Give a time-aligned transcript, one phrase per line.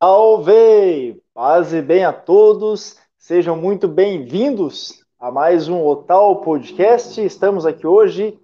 [0.00, 1.20] Salve!
[1.34, 7.20] Paz e bem a todos, sejam muito bem-vindos a mais um Otal Podcast.
[7.20, 8.38] Estamos aqui hoje,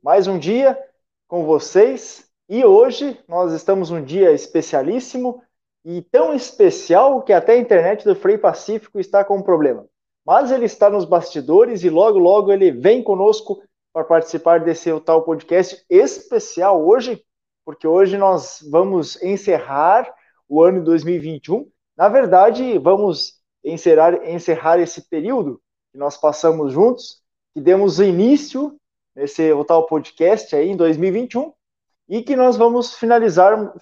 [0.00, 0.78] mais um dia
[1.26, 5.42] com vocês, e hoje nós estamos um dia especialíssimo
[5.84, 9.86] e tão especial que até a internet do Frei Pacífico está com um problema.
[10.24, 13.60] Mas ele está nos bastidores e logo, logo ele vem conosco
[13.92, 17.20] para participar desse Otal Podcast especial hoje,
[17.64, 20.08] porque hoje nós vamos encerrar
[20.50, 21.70] o ano de 2021.
[21.96, 27.22] Na verdade, vamos encerrar, encerrar esse período que nós passamos juntos,
[27.54, 28.76] que demos início
[29.14, 31.52] nesse o tal podcast aí em 2021
[32.08, 33.72] e que nós vamos finalizar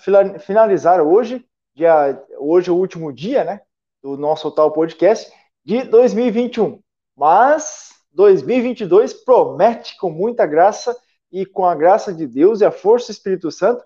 [0.41, 1.43] finalizar hoje,
[1.75, 3.63] dia, hoje é o último dia, né,
[4.03, 5.33] do nosso tal podcast
[5.65, 6.81] de 2021.
[7.17, 10.95] Mas 2022 promete com muita graça
[11.33, 13.83] e com a graça de Deus e a força do Espírito Santo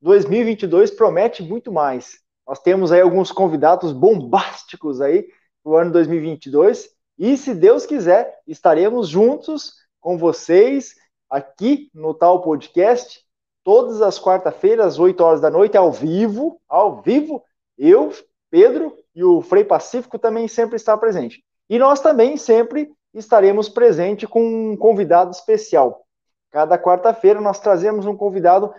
[0.00, 2.20] 2022 promete muito mais.
[2.46, 5.28] Nós temos aí alguns convidados bombásticos aí
[5.62, 10.94] para o ano 2022 e, se Deus quiser, estaremos juntos com vocês
[11.28, 13.26] aqui no tal podcast
[13.64, 17.42] todas as quarta-feiras, às 8 horas da noite, ao vivo, ao vivo.
[17.76, 18.10] Eu,
[18.50, 21.44] Pedro e o Frei Pacífico também sempre está presente.
[21.68, 26.06] E nós também sempre estaremos presente com um convidado especial.
[26.50, 28.72] Cada quarta-feira nós trazemos um convidado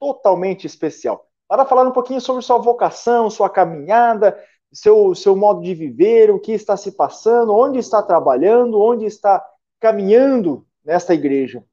[0.00, 1.26] totalmente especial.
[1.46, 4.42] Para falar um pouquinho sobre sua vocação, sua caminhada,
[4.72, 9.44] seu, seu modo de viver, o que está se passando, onde está trabalhando, onde está
[9.78, 11.64] caminhando nesta igreja.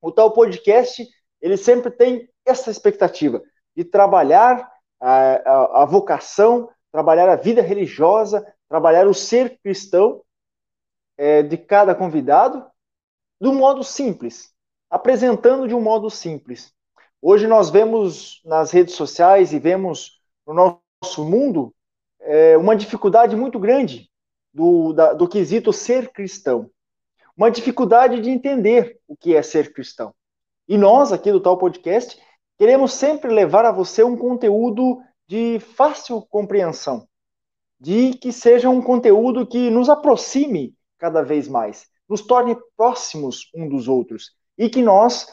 [0.00, 1.06] O tal podcast,
[1.40, 3.42] ele sempre tem essa expectativa
[3.74, 10.22] de trabalhar a, a, a vocação, trabalhar a vida religiosa, trabalhar o ser cristão
[11.16, 12.64] é, de cada convidado,
[13.40, 14.52] de um modo simples,
[14.90, 16.72] apresentando de um modo simples.
[17.20, 21.74] Hoje nós vemos nas redes sociais e vemos no nosso mundo
[22.20, 24.08] é, uma dificuldade muito grande
[24.54, 26.70] do, da, do quesito ser cristão.
[27.36, 30.14] Uma dificuldade de entender o que é ser cristão.
[30.68, 32.20] E nós, aqui do Tal Podcast,
[32.56, 37.08] queremos sempre levar a você um conteúdo de fácil compreensão,
[37.80, 43.68] de que seja um conteúdo que nos aproxime cada vez mais, nos torne próximos um
[43.68, 45.26] dos outros e que nós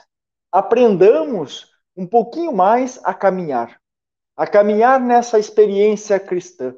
[0.51, 3.79] aprendamos um pouquinho mais a caminhar,
[4.35, 6.75] a caminhar nessa experiência cristã.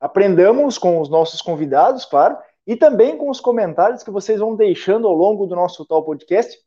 [0.00, 5.06] Aprendamos com os nossos convidados, claro, e também com os comentários que vocês vão deixando
[5.06, 6.58] ao longo do nosso tal podcast,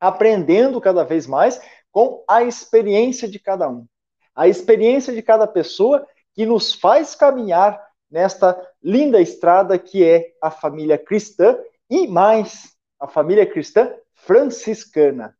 [0.00, 3.86] aprendendo cada vez mais com a experiência de cada um,
[4.34, 7.80] a experiência de cada pessoa que nos faz caminhar
[8.10, 11.58] nesta linda estrada que é a família cristã
[11.88, 15.36] e mais a família cristã franciscana.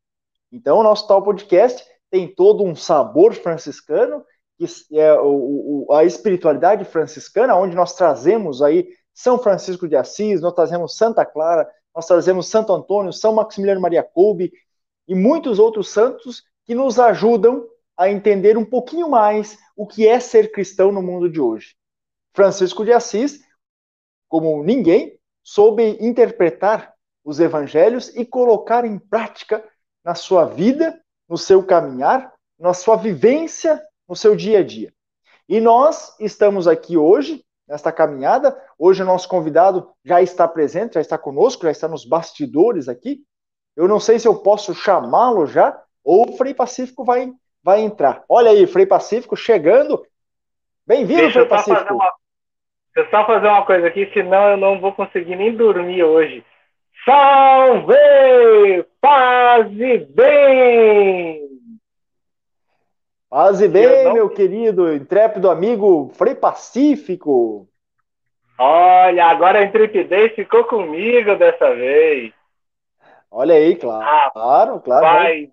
[0.53, 4.23] Então, o nosso tal podcast tem todo um sabor franciscano,
[4.59, 4.67] que
[4.99, 10.53] é o, o, a espiritualidade franciscana, onde nós trazemos aí São Francisco de Assis, nós
[10.53, 14.53] trazemos Santa Clara, nós trazemos Santo Antônio, São Maximiliano Maria Kolbe
[15.09, 20.21] e muitos outros santos que nos ajudam a entender um pouquinho mais o que é
[20.21, 21.75] ser cristão no mundo de hoje.
[22.35, 23.41] Francisco de Assis,
[24.29, 26.93] como ninguém, soube interpretar
[27.25, 29.65] os evangelhos e colocar em prática
[30.05, 30.99] na sua vida,
[31.29, 34.93] no seu caminhar, na sua vivência, no seu dia a dia.
[35.49, 38.57] E nós estamos aqui hoje, nesta caminhada.
[38.79, 43.23] Hoje o nosso convidado já está presente, já está conosco, já está nos bastidores aqui.
[43.77, 47.33] Eu não sei se eu posso chamá-lo já, ou o Frei Pacífico vai,
[47.63, 48.25] vai entrar.
[48.29, 50.05] Olha aí, Frei Pacífico chegando.
[50.87, 51.95] Bem-vindo, Frei Pacífico.
[51.95, 52.13] Uma...
[52.95, 56.45] Deixa eu só fazer uma coisa aqui, senão eu não vou conseguir nem dormir hoje.
[57.05, 58.87] Salve!
[59.01, 61.43] Paz e bem!
[63.29, 64.13] Paz e bem, não...
[64.13, 67.67] meu querido, intrépido amigo Frei Pacífico.
[68.59, 72.33] Olha, agora a intrepidez ficou comigo dessa vez.
[73.31, 75.05] Olha aí, claro, ah, claro, claro.
[75.05, 75.51] Vai.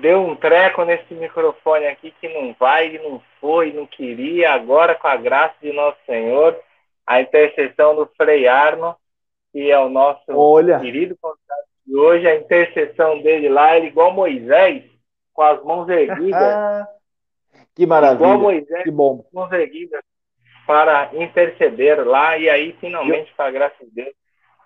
[0.00, 4.52] Deu um treco nesse microfone aqui que não vai, não foi, não queria.
[4.52, 6.56] Agora, com a graça de Nosso Senhor,
[7.06, 8.94] a intercessão do Frei Arno,
[9.52, 10.80] que é o nosso Olha.
[10.80, 14.84] querido convidado de hoje, a intercessão dele lá, ele igual Moisés,
[15.32, 16.86] com as mãos erguidas.
[17.74, 18.24] que maravilha.
[18.24, 19.18] Igual Moisés, que bom.
[19.18, 20.00] Com as mãos erguidas
[20.66, 24.14] para interceder lá, e aí, finalmente, eu, com a graça de Deus.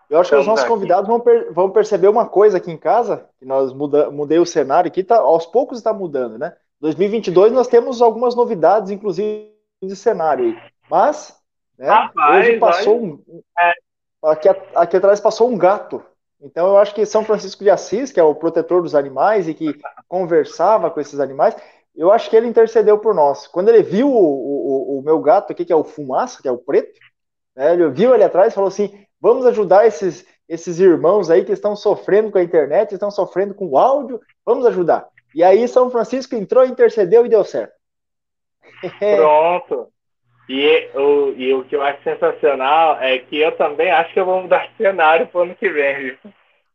[0.08, 0.72] Eu acho que os nossos aqui.
[0.72, 4.46] convidados vão, per, vão perceber uma coisa aqui em casa, que nós muda, mudei o
[4.46, 6.54] cenário aqui, tá, aos poucos está mudando, né?
[6.80, 9.50] 2022 nós temos algumas novidades, inclusive
[9.82, 10.58] de cenário aí.
[10.88, 11.36] Mas,
[11.78, 13.72] né, Rapaz, hoje passou um, é,
[14.28, 16.02] aqui, aqui atrás passou um gato.
[16.40, 19.54] Então eu acho que São Francisco de Assis, que é o protetor dos animais e
[19.54, 19.74] que
[20.08, 21.56] conversava com esses animais,
[21.94, 23.46] eu acho que ele intercedeu por nós.
[23.46, 26.52] Quando ele viu o, o, o meu gato aqui, que é o Fumaça, que é
[26.52, 26.98] o preto,
[27.54, 31.52] né, ele viu ele atrás e falou assim: vamos ajudar esses, esses irmãos aí que
[31.52, 35.08] estão sofrendo com a internet, estão sofrendo com o áudio, vamos ajudar.
[35.34, 37.74] E aí São Francisco entrou, intercedeu e deu certo.
[39.16, 39.88] Pronto.
[40.48, 44.24] E o, e o que eu acho sensacional é que eu também acho que eu
[44.24, 46.16] vou mudar de cenário para o ano que vem.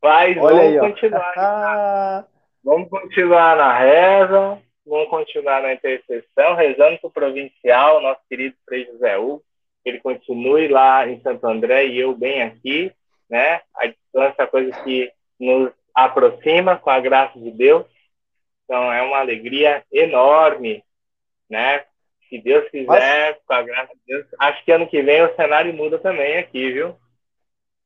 [0.02, 2.28] Mas Olha vamos aí, continuar.
[2.64, 8.86] vamos continuar na reza, vamos continuar na intercessão, rezando para o provincial, nosso querido Frei
[8.86, 9.42] José Hugo,
[9.84, 12.92] que ele continue lá em Santo André e eu bem aqui,
[13.30, 13.62] né?
[13.76, 17.86] A distância é coisa que nos aproxima com a graça de Deus.
[18.66, 20.84] Então é uma alegria enorme,
[21.50, 21.86] né?
[22.32, 23.38] Se Deus quiser, Mas...
[23.46, 26.72] com a graça de Deus, acho que ano que vem o cenário muda também aqui,
[26.72, 26.96] viu?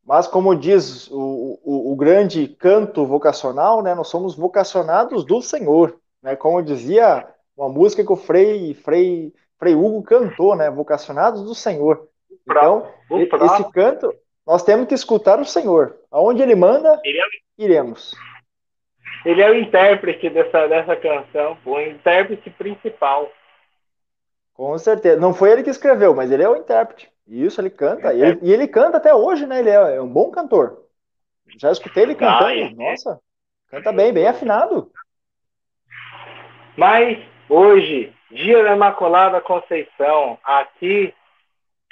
[0.06, 3.96] Mas como diz o, o, o grande canto vocacional, né?
[3.96, 6.00] Nós somos vocacionados do Senhor.
[6.22, 6.36] Né?
[6.36, 7.28] Como dizia
[7.58, 10.70] uma música que o Frei, Frei, Frei Hugo cantou, né?
[10.70, 12.08] Vocacionados do Senhor.
[12.48, 14.14] Então, esse canto,
[14.46, 15.98] nós temos que escutar o Senhor.
[16.12, 17.24] Aonde ele manda, ele é...
[17.58, 18.14] iremos.
[19.26, 23.28] Ele é o intérprete dessa, dessa canção, o intérprete principal.
[24.56, 25.20] Com certeza.
[25.20, 27.12] Não foi ele que escreveu, mas ele é o intérprete.
[27.28, 28.14] Isso, ele canta.
[28.14, 29.60] E ele, e ele canta até hoje, né?
[29.60, 30.86] Ele é, é, um bom cantor.
[31.58, 32.52] Já escutei ele cantando.
[32.52, 32.70] É.
[32.70, 33.20] Nossa,
[33.70, 34.90] canta bem, bem afinado.
[36.78, 37.20] Mas
[37.50, 41.14] hoje, dia da Imaculada Conceição, aqui,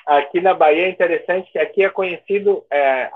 [0.07, 3.11] aqui na Bahia é interessante que aqui é conhecido, é,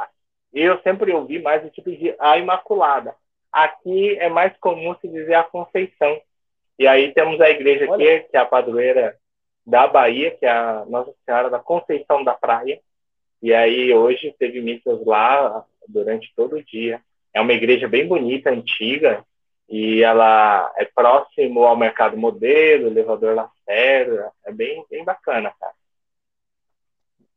[0.53, 3.15] eu sempre ouvi mais o tipo de a Imaculada.
[3.51, 6.19] Aqui é mais comum se dizer a Conceição.
[6.77, 8.23] E aí temos a igreja aqui, Olha.
[8.23, 9.17] que é a padroeira
[9.67, 12.79] da Bahia, que é a Nossa Senhora da Conceição da Praia.
[13.43, 17.01] E aí hoje teve missas lá durante todo o dia.
[17.33, 19.25] É uma igreja bem bonita, antiga,
[19.69, 25.73] e ela é próximo ao mercado modelo, elevador Lacerda, é bem, bem bacana, cara.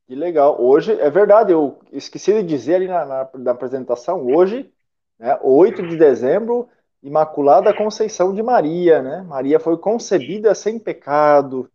[0.07, 0.61] Que legal.
[0.61, 4.71] Hoje, é verdade, eu esqueci de dizer ali na, na, na apresentação, hoje,
[5.19, 6.69] né, 8 de dezembro,
[7.03, 9.23] Imaculada Conceição de Maria, né?
[9.23, 11.71] Maria foi concebida sem pecado.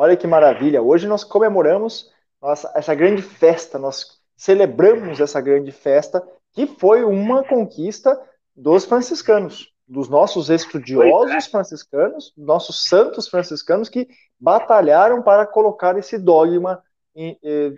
[0.00, 0.80] Olha que maravilha.
[0.80, 2.08] Hoje nós comemoramos
[2.40, 8.16] nossa, essa grande festa, nós celebramos essa grande festa, que foi uma conquista
[8.54, 11.50] dos franciscanos dos nossos estudiosos é.
[11.50, 14.06] franciscanos, nossos santos franciscanos que
[14.38, 16.80] batalharam para colocar esse dogma
[17.16, 17.74] em, em,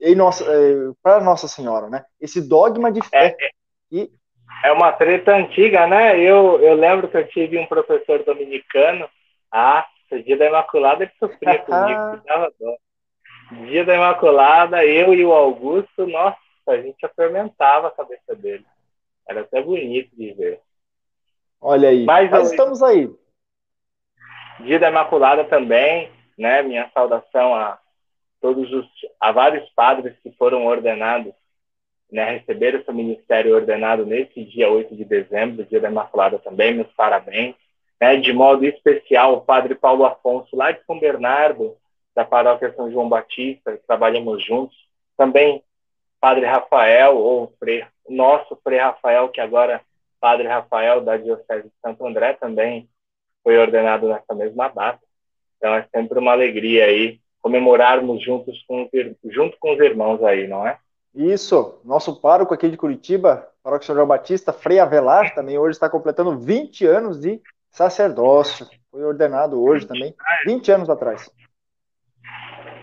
[0.00, 2.02] em nossa, eh, para Nossa Senhora, né?
[2.18, 3.36] Esse dogma de fé.
[3.38, 3.50] É, é,
[3.90, 4.10] e...
[4.64, 6.18] é uma treta antiga, né?
[6.18, 9.06] Eu, eu lembro que eu tive um professor dominicano,
[9.50, 9.84] ah,
[10.16, 12.76] o dia da Imaculada ele sofria comigo, dava dó.
[13.66, 16.38] Dia da Imaculada, eu e o Augusto, nossa,
[16.68, 18.64] a gente atormentava a cabeça dele.
[19.28, 20.60] Era até bonito de ver.
[21.60, 22.04] Olha aí.
[22.04, 23.10] Mas, Mas estamos aí.
[24.60, 26.62] Dia da Imaculada também, né?
[26.62, 27.78] Minha saudação a
[28.40, 28.86] todos os
[29.20, 31.32] a vários padres que foram ordenados,
[32.10, 36.92] né, receberam seu ministério ordenado nesse dia 8 de dezembro, dia da Imaculada também, meus
[36.92, 37.54] parabéns.
[38.00, 41.76] Né, de modo especial, o padre Paulo Afonso, lá de São Bernardo,
[42.14, 44.76] da paróquia São João Batista, trabalhamos juntos.
[45.16, 45.62] Também
[46.20, 49.80] padre Rafael, ou Frei, nosso Frei Rafael, que agora
[50.20, 52.88] Padre Rafael, da Diocese de Santo André, também
[53.42, 55.00] foi ordenado nessa mesma data.
[55.56, 58.88] Então é sempre uma alegria aí comemorarmos juntos com,
[59.24, 60.78] junto com os irmãos aí, não é?
[61.12, 65.90] Isso, nosso pároco aqui de Curitiba, paróquio São João Batista, Frei Avelar, também hoje está
[65.90, 67.40] completando 20 anos de
[67.72, 68.68] sacerdócio.
[68.90, 70.14] Foi ordenado hoje também,
[70.46, 71.30] 20 anos atrás.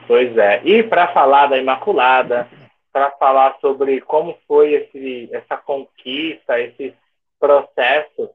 [0.07, 0.61] Pois é.
[0.65, 2.49] E para falar da Imaculada,
[2.91, 6.95] para falar sobre como foi esse, essa conquista, esse
[7.39, 8.31] processo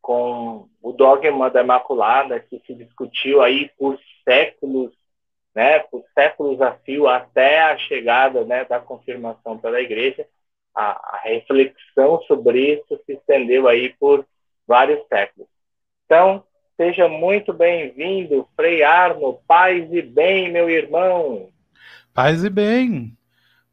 [0.00, 4.92] com o dogma da Imaculada, que se discutiu aí por séculos,
[5.52, 10.24] né, por séculos a fio, até a chegada né, da confirmação pela Igreja,
[10.72, 14.24] a, a reflexão sobre isso se estendeu aí por
[14.64, 15.48] vários séculos.
[16.06, 16.44] Então,
[16.76, 21.48] seja muito bem-vindo, Frei Arno, paz e bem, meu irmão.
[22.14, 23.18] Paz e bem.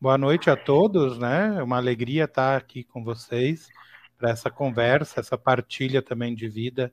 [0.02, 1.58] Boa noite a todos, né?
[1.60, 3.70] É uma alegria estar aqui com vocês
[4.18, 6.92] para essa conversa, essa partilha também de vida,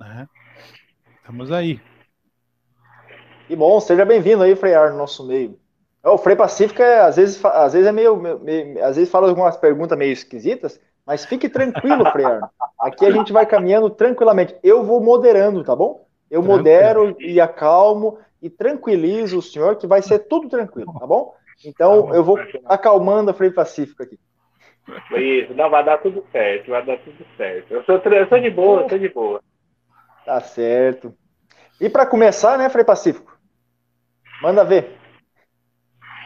[0.00, 0.26] né?
[1.18, 1.78] Estamos aí.
[3.46, 5.60] Que bom, seja bem-vindo aí, Freiar, no nosso meio.
[6.02, 9.58] O Frei Pacífico, é, às, vezes, às vezes é meio, meio, às vezes fala algumas
[9.58, 12.48] perguntas meio esquisitas, mas fique tranquilo, Freiar.
[12.78, 14.54] Aqui a gente vai caminhando tranquilamente.
[14.62, 16.06] Eu vou moderando, tá bom?
[16.30, 16.56] Eu tranquilo.
[16.56, 21.34] modero e acalmo e tranquilizo o senhor que vai ser tudo tranquilo, tá bom?
[21.64, 24.20] Então tá eu vou acalmando a Frei Pacífico aqui.
[25.16, 27.74] Isso, não, vai dar tudo certo, vai dar tudo certo.
[27.74, 29.42] Eu sou, eu sou de boa, eu sou de boa.
[30.24, 31.12] Tá certo.
[31.80, 33.36] E para começar, né, Frei Pacífico?
[34.40, 34.96] Manda ver.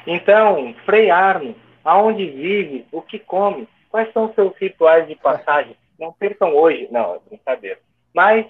[0.07, 5.77] Então, Frei Arno, aonde vive, o que come, quais são os seus rituais de passagem?
[5.97, 7.79] Não percam hoje, não, é brincadeira.
[8.13, 8.45] Mas,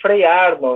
[0.00, 0.22] Frei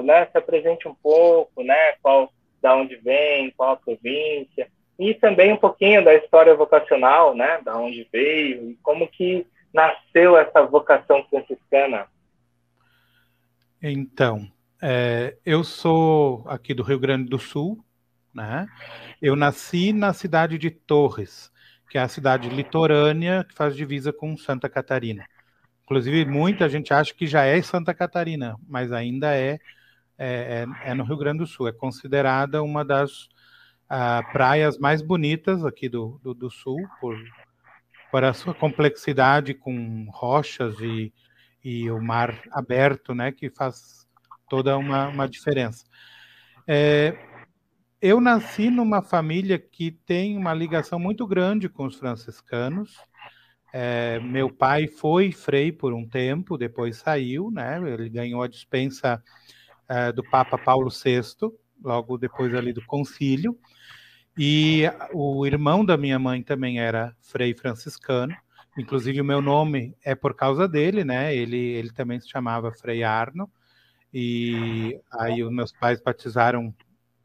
[0.05, 2.31] né, se apresente um pouco, né, qual,
[2.61, 4.69] da onde vem, qual a província,
[4.99, 10.37] e também um pouquinho da história vocacional, né, da onde veio, e como que nasceu
[10.37, 12.07] essa vocação franciscana.
[13.83, 14.47] Então,
[14.83, 17.83] é, eu sou aqui do Rio Grande do Sul,
[18.35, 18.69] né?
[19.23, 21.51] Eu nasci na cidade de Torres,
[21.95, 25.25] que é a cidade litorânea que faz divisa com Santa Catarina.
[25.85, 29.61] Inclusive, muita gente acha que já é Santa Catarina, mas ainda é,
[30.19, 31.69] é, é, é no Rio Grande do Sul.
[31.69, 33.27] É considerada uma das
[33.89, 37.17] uh, praias mais bonitas aqui do, do, do, Sul, por,
[38.11, 41.13] por a sua complexidade com rochas e,
[41.63, 44.05] e o mar aberto, né, que faz
[44.49, 45.85] toda uma, uma diferença.
[46.67, 47.17] É,
[48.05, 52.99] eu nasci numa família que tem uma ligação muito grande com os franciscanos.
[53.73, 57.81] É, meu pai foi frei por um tempo, depois saiu, né?
[57.91, 59.23] Ele ganhou a dispensa
[59.89, 61.23] é, do Papa Paulo VI,
[61.83, 63.59] logo depois ali do concílio.
[64.37, 64.83] E
[65.15, 68.37] o irmão da minha mãe também era frei franciscano.
[68.77, 71.35] Inclusive o meu nome é por causa dele, né?
[71.35, 73.51] Ele, ele também se chamava Frei Arno.
[74.13, 76.75] E aí os meus pais batizaram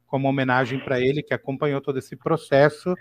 [0.09, 2.93] como homenagem para ele, que acompanhou todo esse processo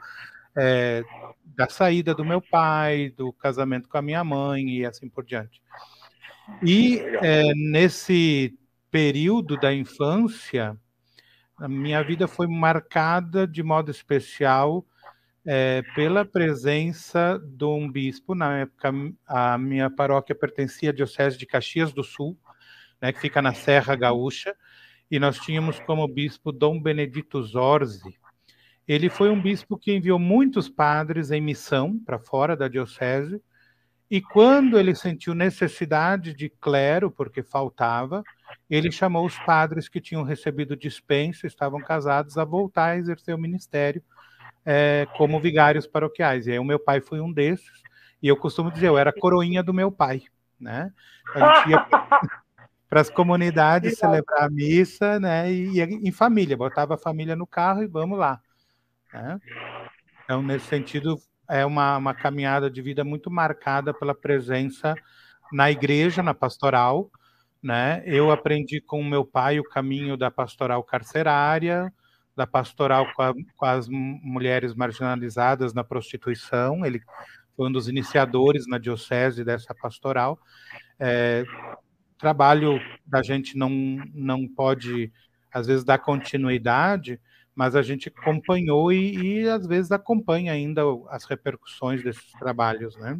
[0.56, 1.02] é,
[1.44, 5.60] da saída do meu pai, do casamento com a minha mãe e assim por diante.
[6.62, 8.56] E é, nesse
[8.90, 10.76] período da infância,
[11.56, 14.84] a minha vida foi marcada de modo especial
[15.44, 18.34] é, pela presença de um bispo.
[18.34, 18.92] Na época,
[19.26, 22.38] a minha paróquia pertencia à Diocese de Caxias do Sul,
[23.00, 24.54] né, que fica na Serra Gaúcha,
[25.10, 28.18] e nós tínhamos como bispo Dom Benedito Zorzi.
[28.86, 33.42] Ele foi um bispo que enviou muitos padres em missão para fora da diocese,
[34.10, 38.24] e quando ele sentiu necessidade de clero, porque faltava,
[38.68, 43.38] ele chamou os padres que tinham recebido dispensa, estavam casados, a voltar a exercer o
[43.38, 44.02] ministério
[44.64, 46.46] é, como vigários paroquiais.
[46.46, 47.82] E aí o meu pai foi um desses,
[48.22, 50.22] e eu costumo dizer, eu era coroinha do meu pai,
[50.58, 50.90] né?
[51.34, 51.86] A gente ia
[52.88, 55.52] para as comunidades celebrar a missa, né?
[55.52, 58.40] E, e, em família, botava a família no carro e vamos lá.
[59.12, 59.38] Né?
[60.24, 61.18] Então, nesse sentido,
[61.48, 64.94] é uma, uma caminhada de vida muito marcada pela presença
[65.52, 67.10] na igreja, na pastoral.
[67.62, 68.02] Né?
[68.06, 71.92] Eu aprendi com meu pai o caminho da pastoral carcerária,
[72.36, 76.86] da pastoral com, a, com as mulheres marginalizadas na prostituição.
[76.86, 77.00] Ele
[77.56, 80.38] foi um dos iniciadores na diocese dessa pastoral.
[81.00, 81.44] É,
[82.18, 83.70] trabalho da gente não,
[84.12, 85.12] não pode,
[85.52, 87.20] às vezes, dar continuidade,
[87.54, 93.18] mas a gente acompanhou e, e às vezes acompanha ainda as repercussões desses trabalhos, né?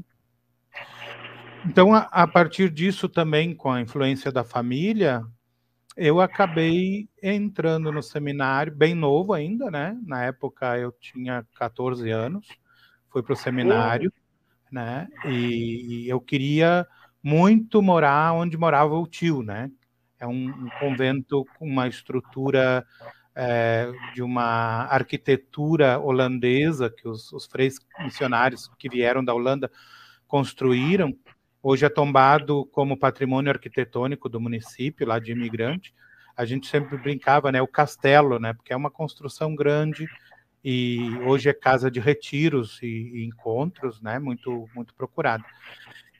[1.67, 5.25] Então, a, a, partir disso também, com a influência da família,
[5.97, 9.99] eu acabei entrando no seminário, bem novo ainda, né?
[10.07, 12.47] Na época eu tinha 14 anos,
[13.11, 14.13] fui para o seminário,
[14.71, 15.09] né?
[15.25, 16.87] E, e eu queria
[17.29, 19.71] muito morar onde morava o tio, né?
[20.19, 22.87] É um, um convento com uma estrutura
[23.35, 29.71] é, de uma arquitetura holandesa que os, os freis missionários que vieram da Holanda
[30.27, 31.15] construíram.
[31.63, 35.95] Hoje é tombado como patrimônio arquitetônico do município, lá de imigrante.
[36.35, 37.61] A gente sempre brincava, né?
[37.61, 38.55] O castelo, né?
[38.55, 40.09] Porque é uma construção grande
[40.65, 44.19] e hoje é casa de retiros e, e encontros, né?
[44.19, 45.45] Muito, muito procurado.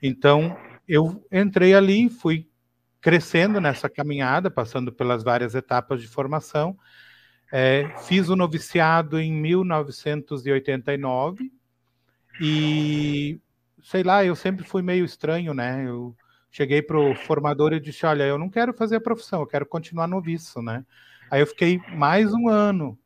[0.03, 0.57] Então,
[0.89, 2.49] eu entrei ali, fui
[3.01, 6.77] crescendo nessa caminhada, passando pelas várias etapas de formação.
[7.53, 11.53] É, fiz o noviciado em 1989
[12.41, 13.41] e,
[13.83, 15.85] sei lá, eu sempre fui meio estranho, né?
[15.87, 16.17] Eu
[16.51, 19.67] cheguei para o formador e disse: Olha, eu não quero fazer a profissão, eu quero
[19.67, 20.85] continuar noviço, né?
[21.31, 22.99] Aí eu fiquei mais um ano,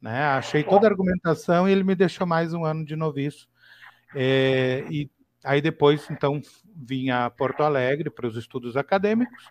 [0.00, 0.24] né?
[0.24, 3.48] Achei toda a argumentação e ele me deixou mais um ano de noviço.
[4.14, 5.10] É, e
[5.44, 6.40] Aí depois, então,
[6.74, 9.44] vinha a Porto Alegre para os estudos acadêmicos.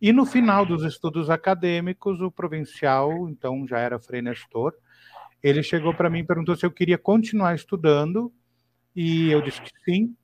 [0.00, 4.74] E no final dos estudos acadêmicos, o provincial, então já era Frei Nestor,
[5.42, 8.32] ele chegou para mim e perguntou se eu queria continuar estudando,
[8.94, 10.14] e eu disse que sim.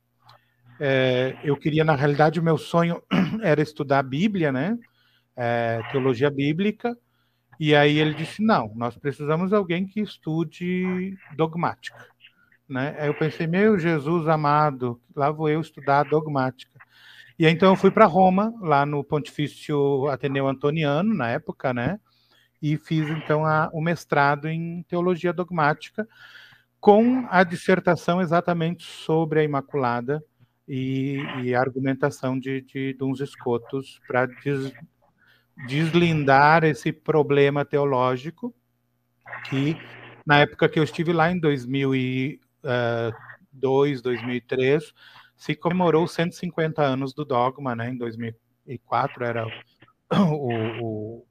[0.80, 3.00] É, eu queria, na realidade, o meu sonho
[3.42, 4.76] era estudar a Bíblia, né?
[5.36, 6.96] É, teologia bíblica.
[7.58, 12.04] E aí ele disse: não, nós precisamos de alguém que estude dogmática.
[12.68, 12.96] Né?
[12.98, 16.78] Aí eu pensei, meu Jesus amado, lá vou eu estudar dogmática.
[17.38, 21.98] E então eu fui para Roma, lá no Pontifício Ateneu Antoniano, na época, né?
[22.62, 23.42] E fiz então
[23.72, 26.08] o mestrado em teologia dogmática,
[26.80, 30.22] com a dissertação exatamente sobre a Imaculada
[30.66, 34.72] e, e a argumentação de, de, de uns escotos para des,
[35.66, 38.54] deslindar esse problema teológico
[39.48, 39.76] que
[40.26, 41.38] na época que eu estive lá em
[42.64, 44.94] 2002, 2003,
[45.36, 47.90] se comemorou 150 anos do dogma, né?
[47.90, 49.46] Em 2004 era
[50.12, 51.26] o, o,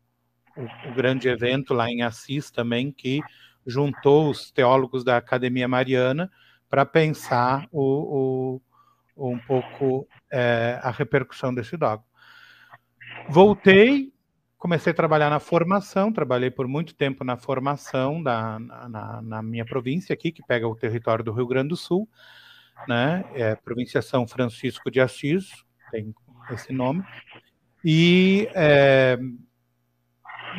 [0.57, 3.21] o, grande evento lá em Assis também que
[3.65, 6.29] juntou os teólogos da Academia Mariana
[6.69, 8.61] para pensar o,
[9.15, 12.05] o, um pouco é, a repercussão desse dogma.
[13.29, 14.12] Voltei,
[14.63, 19.65] comecei a trabalhar na formação, trabalhei por muito tempo na formação da, na, na minha
[19.65, 22.07] província aqui, que pega o território do Rio Grande do Sul,
[22.87, 23.25] né?
[23.33, 25.49] É província São Francisco de Assis,
[25.91, 26.15] tem
[26.49, 27.03] esse nome.
[27.83, 29.19] E é,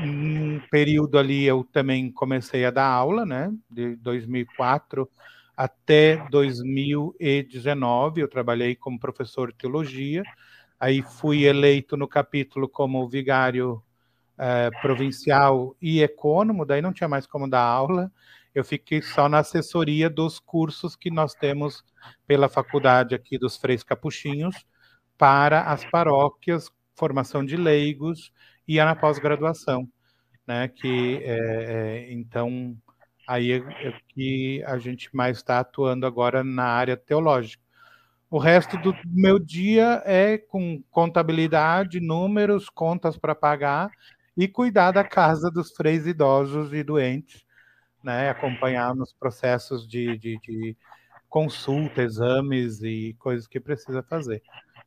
[0.05, 3.51] um período ali eu também comecei a dar aula, né?
[3.71, 5.11] De 2004
[5.57, 10.23] até 2019 eu trabalhei como professor de teologia.
[10.79, 13.83] Aí fui eleito no capítulo como vigário
[14.39, 18.11] é, provincial e ecônomo, daí não tinha mais como dar aula.
[18.55, 21.85] Eu fiquei só na assessoria dos cursos que nós temos
[22.27, 24.65] pela faculdade aqui dos Freis Capuchinhos
[25.19, 28.33] para as paróquias, formação de leigos
[28.67, 29.89] e a na pós-graduação,
[30.47, 30.69] né?
[30.69, 32.77] Que é, é, então
[33.27, 37.63] aí é, é que a gente mais está atuando agora na área teológica.
[38.31, 43.91] O resto do meu dia é com contabilidade, números, contas para pagar
[44.37, 47.45] e cuidar da casa dos freis idosos e doentes,
[48.03, 48.31] né?
[48.31, 50.77] Acompanhar nos processos de, de, de
[51.29, 54.43] consulta, exames e coisas que precisa fazer.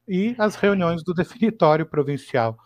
[0.07, 2.57] E as reuniões do definitório provincial,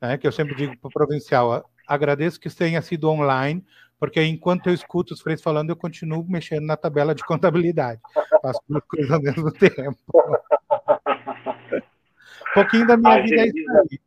[0.00, 3.64] né, que eu sempre digo para o provincial, agradeço que tenha sido online,
[3.98, 8.00] porque enquanto eu escuto os freis falando, eu continuo mexendo na tabela de contabilidade.
[8.40, 9.98] Faço duas coisas ao mesmo tempo.
[11.74, 14.00] um pouquinho da minha vida é isso aí.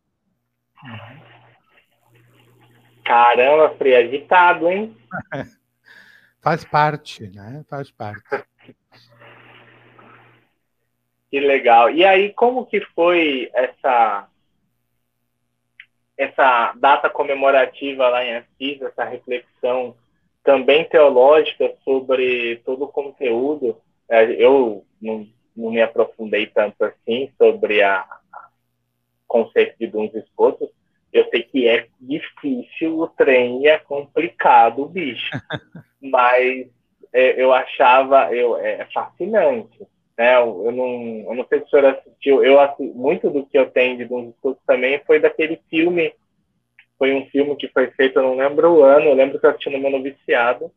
[3.07, 4.93] Caramba, Frei, agitado, hein?
[6.43, 7.63] Faz parte, né?
[7.69, 8.21] Faz parte.
[11.31, 11.89] Que legal.
[11.89, 14.27] E aí, como que foi essa
[16.17, 19.95] essa data comemorativa lá em Assis, essa reflexão
[20.43, 23.77] também teológica sobre todo o conteúdo.
[24.09, 28.49] É, eu não, não me aprofundei tanto assim sobre a, a
[29.27, 30.69] conceito de duns escotos.
[31.11, 35.31] Eu sei que é difícil o trem é complicado o bicho,
[36.01, 36.67] mas
[37.13, 39.79] é, eu achava eu, é fascinante.
[40.17, 40.35] Né?
[40.35, 42.57] Eu, eu, não, eu não sei se o senhor assistiu, eu
[42.95, 46.13] muito do que eu tenho de Duns Escuros também foi daquele filme,
[46.97, 49.51] foi um filme que foi feito, eu não lembro o ano, eu lembro que eu
[49.51, 50.71] assisti no meu noviciado,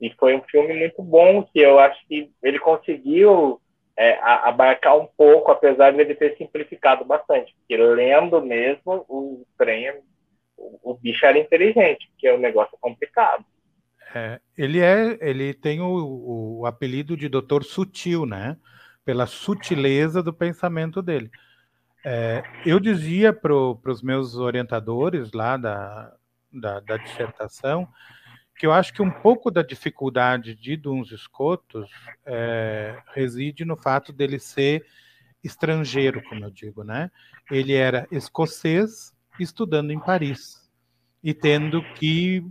[0.00, 3.60] e foi um filme muito bom, que eu acho que ele conseguiu
[3.98, 9.90] é, abarcar um pouco, apesar de ele ter simplificado bastante, porque lendo mesmo, o trem,
[10.56, 13.44] o, o bicho era inteligente, porque o negócio é complicado.
[14.14, 18.56] É, ele é, ele tem o, o, apelido de Doutor Sutil, né?
[19.04, 21.28] Pela sutileza do pensamento dele.
[22.04, 26.14] É, eu dizia para os meus orientadores lá da,
[26.52, 27.88] da, da, dissertação
[28.58, 31.88] que eu acho que um pouco da dificuldade de Duns Escotos
[32.26, 34.84] é, reside no fato dele ser
[35.42, 37.10] estrangeiro, como eu digo, né?
[37.48, 40.68] Ele era escocês estudando em Paris
[41.22, 42.44] e tendo que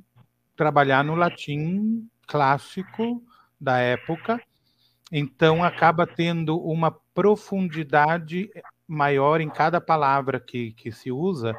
[0.55, 3.21] trabalhar no latim clássico
[3.59, 4.41] da época,
[5.11, 8.49] então acaba tendo uma profundidade
[8.87, 11.53] maior em cada palavra que, que se usa,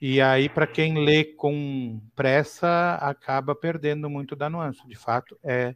[0.00, 4.86] e aí para quem lê com pressa acaba perdendo muito da nuance.
[4.86, 5.74] De fato, é,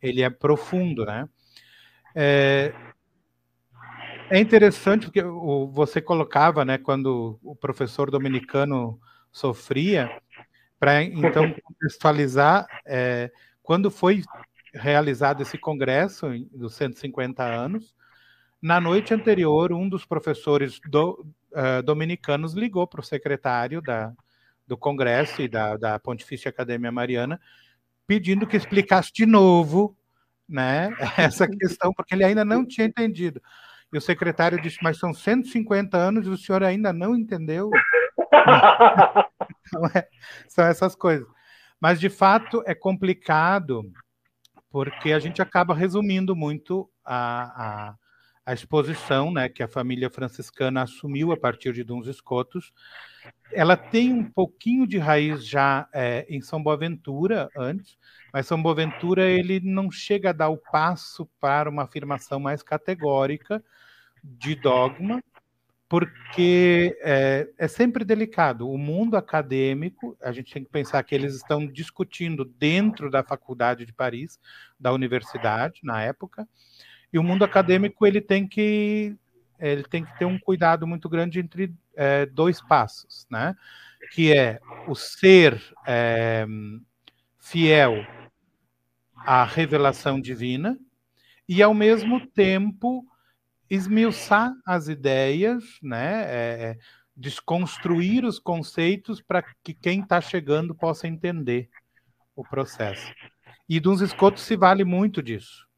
[0.00, 1.28] ele é profundo, né?
[2.14, 2.74] É,
[4.30, 5.22] é interessante porque
[5.72, 10.20] você colocava, né, quando o professor dominicano sofria,
[10.78, 13.30] para então contextualizar, é,
[13.62, 14.22] quando foi
[14.74, 17.94] realizado esse congresso dos 150 anos,
[18.60, 24.12] na noite anterior, um dos professores do, uh, dominicanos ligou para o secretário da,
[24.66, 27.40] do congresso e da, da Pontifícia Academia Mariana,
[28.06, 29.96] pedindo que explicasse de novo
[30.48, 33.40] né, essa questão, porque ele ainda não tinha entendido.
[33.92, 37.70] E o secretário disse: Mas são 150 anos e o senhor ainda não entendeu?
[39.66, 40.08] Então, é,
[40.48, 41.26] são essas coisas.
[41.80, 43.82] Mas, de fato, é complicado
[44.70, 47.94] porque a gente acaba resumindo muito a, a,
[48.44, 52.72] a exposição, né, que a família franciscana assumiu a partir de Duns Escotos,
[53.52, 57.96] ela tem um pouquinho de raiz já é, em São Boaventura antes,
[58.32, 63.62] mas São Boaventura ele não chega a dar o passo para uma afirmação mais categórica
[64.24, 65.22] de dogma,
[65.88, 68.66] porque é, é, sempre delicado.
[68.68, 73.84] O mundo acadêmico, a gente tem que pensar que eles estão discutindo dentro da faculdade
[73.84, 74.40] de Paris,
[74.80, 76.48] da universidade, na época,
[77.12, 79.16] e o mundo acadêmico ele tem que
[79.58, 83.54] ele tem que ter um cuidado muito grande entre é, dois passos, né?
[84.12, 86.44] Que é o ser é,
[87.38, 88.04] fiel
[89.16, 90.76] à revelação divina
[91.48, 93.06] e ao mesmo tempo
[93.70, 96.24] esmiuçar as ideias, né?
[96.24, 96.78] É, é
[97.14, 101.68] desconstruir os conceitos para que quem está chegando possa entender
[102.34, 103.12] o processo.
[103.68, 105.68] E dos escotos se vale muito disso.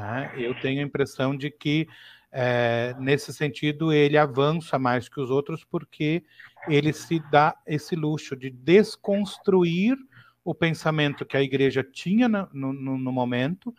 [0.00, 0.32] Né?
[0.34, 1.86] Eu tenho a impressão de que,
[2.32, 6.24] é, nesse sentido, ele avança mais que os outros, porque
[6.66, 9.98] ele se dá esse luxo de desconstruir
[10.42, 13.74] o pensamento que a igreja tinha no, no, no momento,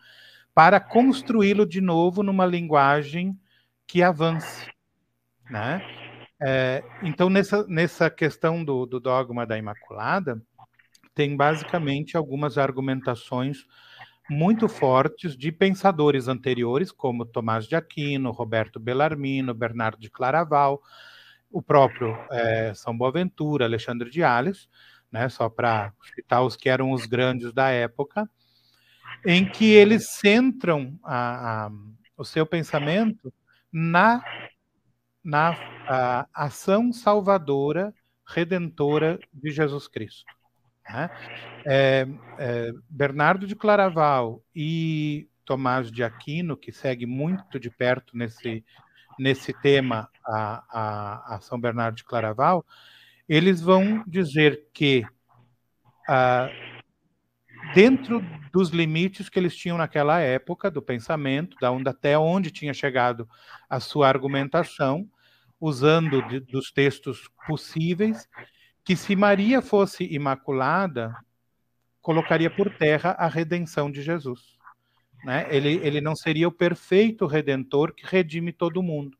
[0.54, 3.36] para construí-lo de novo numa linguagem
[3.84, 4.70] que avance.
[5.50, 5.82] Né?
[6.40, 10.40] É, então, nessa, nessa questão do, do dogma da Imaculada,
[11.14, 13.66] tem basicamente algumas argumentações
[14.30, 20.80] muito fortes de pensadores anteriores, como Tomás de Aquino, Roberto Bellarmino, Bernardo de Claraval,
[21.50, 24.68] o próprio é, São Boaventura, Alexandre de Ales,
[25.10, 28.28] né, só para citar os que eram os grandes da época,
[29.26, 31.70] em que eles centram a, a,
[32.16, 33.32] o seu pensamento
[33.70, 34.24] na,
[35.22, 35.56] na
[36.32, 37.94] ação salvadora,
[38.26, 40.24] redentora de Jesus Cristo.
[40.88, 41.10] Né?
[41.66, 42.06] É,
[42.38, 48.64] é, Bernardo de Claraval e Tomás de Aquino, que segue muito de perto nesse,
[49.18, 52.64] nesse tema a, a, a São Bernardo de Claraval,
[53.28, 55.04] eles vão dizer que
[56.08, 56.50] ah,
[57.74, 62.74] dentro dos limites que eles tinham naquela época do pensamento, da onde até onde tinha
[62.74, 63.28] chegado
[63.68, 65.08] a sua argumentação,
[65.60, 68.28] usando de, dos textos possíveis,
[68.84, 71.14] que se Maria fosse imaculada,
[72.00, 74.56] colocaria por terra a redenção de Jesus.
[75.24, 75.46] Né?
[75.50, 79.16] Ele, ele não seria o perfeito redentor que redime todo mundo.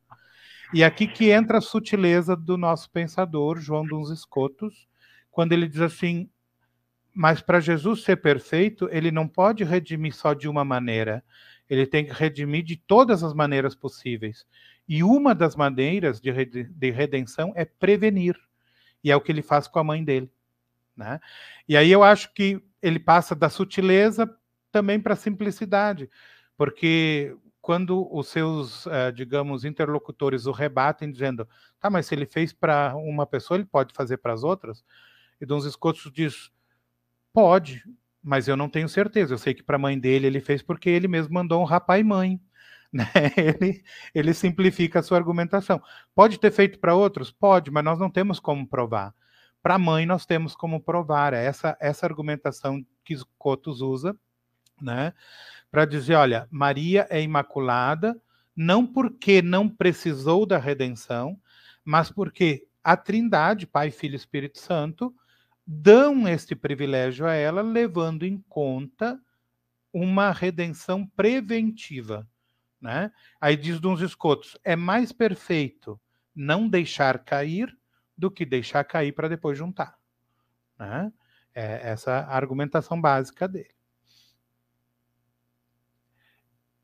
[0.73, 4.87] E aqui que entra a sutileza do nosso pensador, João dos Escotos,
[5.31, 6.29] quando ele diz assim:
[7.13, 11.23] mas para Jesus ser perfeito, ele não pode redimir só de uma maneira,
[11.69, 14.45] ele tem que redimir de todas as maneiras possíveis.
[14.87, 16.31] E uma das maneiras de,
[16.91, 18.35] redenção é prevenir.
[19.03, 20.31] E é o que ele faz com a mãe dele.
[20.95, 21.19] Né?
[21.67, 24.29] E aí eu acho que ele passa da sutileza
[24.71, 26.09] também para a simplicidade,
[26.57, 31.47] porque quando os seus, uh, digamos, interlocutores o rebatem dizendo,
[31.79, 34.83] tá, mas se ele fez para uma pessoa, ele pode fazer para as outras?
[35.39, 36.51] E Dom Escotos diz,
[37.31, 37.81] pode,
[38.21, 39.33] mas eu não tenho certeza.
[39.33, 42.01] Eu sei que para a mãe dele ele fez porque ele mesmo mandou um rapaz
[42.01, 42.41] e mãe.
[42.93, 43.05] Né?
[43.35, 45.81] Ele, ele simplifica a sua argumentação.
[46.13, 47.31] Pode ter feito para outros?
[47.31, 49.15] Pode, mas nós não temos como provar.
[49.63, 51.33] Para a mãe, nós temos como provar.
[51.33, 54.15] É essa, essa argumentação que Cotos usa,
[54.79, 55.11] né?
[55.71, 58.15] Para dizer: olha, Maria é imaculada,
[58.55, 61.39] não porque não precisou da redenção,
[61.83, 65.15] mas porque a Trindade, Pai, Filho e Espírito Santo,
[65.65, 69.19] dão este privilégio a ela, levando em conta
[69.91, 72.27] uma redenção preventiva.
[72.83, 73.09] Né?
[73.39, 75.97] Aí diz uns escotos: é mais perfeito
[76.35, 77.73] não deixar cair
[78.17, 79.97] do que deixar cair para depois juntar.
[80.77, 81.11] Né?
[81.55, 83.73] É essa a argumentação básica dele.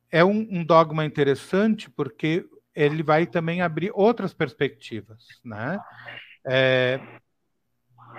[0.10, 5.28] É um, um, dogma interessante porque ele vai também abrir outras perspectivas.
[5.44, 5.78] Né?
[6.48, 7.00] É,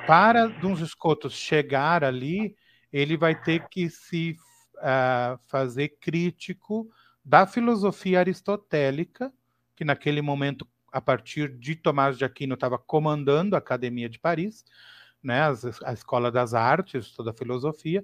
[0.07, 2.55] para uns escotos chegar ali,
[2.93, 4.37] ele vai ter que se
[4.77, 6.87] uh, fazer crítico
[7.25, 9.33] da filosofia aristotélica,
[9.77, 14.65] que naquele momento, a partir de Tomás de Aquino, estava comandando a Academia de Paris,
[15.23, 15.43] né,
[15.85, 18.03] a Escola das Artes, toda a filosofia,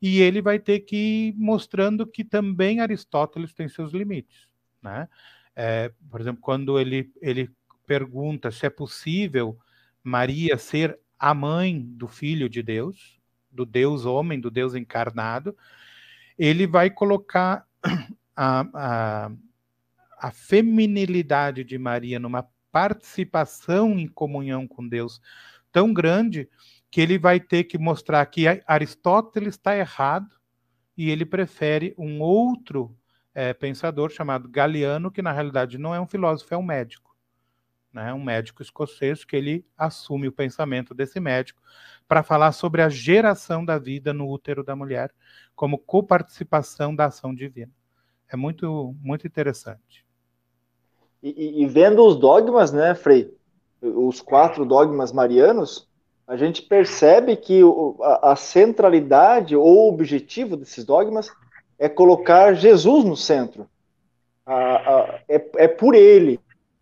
[0.00, 4.48] e ele vai ter que ir mostrando que também Aristóteles tem seus limites.
[4.82, 5.08] Né?
[5.54, 7.50] É, por exemplo, quando ele, ele
[7.86, 9.58] pergunta se é possível
[10.02, 13.18] Maria ser a mãe do Filho de Deus,
[13.50, 15.56] do Deus homem, do Deus encarnado,
[16.36, 17.66] ele vai colocar
[18.36, 19.30] a, a,
[20.18, 25.20] a feminilidade de Maria numa participação em comunhão com Deus
[25.70, 26.48] tão grande
[26.90, 30.28] que ele vai ter que mostrar que Aristóteles está errado
[30.96, 32.96] e ele prefere um outro
[33.34, 37.16] é, pensador chamado Galiano, que na realidade não é um filósofo, é um médico.
[37.92, 38.14] Né?
[38.14, 41.60] Um médico escocês que ele assume o pensamento desse médico
[42.06, 45.12] para falar sobre a geração da vida no útero da mulher
[45.56, 47.72] como coparticipação da ação divina.
[48.34, 50.04] É muito, muito interessante.
[51.22, 53.32] E, e, vendo os dogmas, né, Frei?
[53.80, 55.88] Os quatro dogmas marianos,
[56.26, 57.60] a gente percebe que
[58.20, 61.30] a, centralidade ou objetivo desses dogmas
[61.78, 63.68] é colocar Jesus no centro.
[65.28, 66.40] É, é, por ele.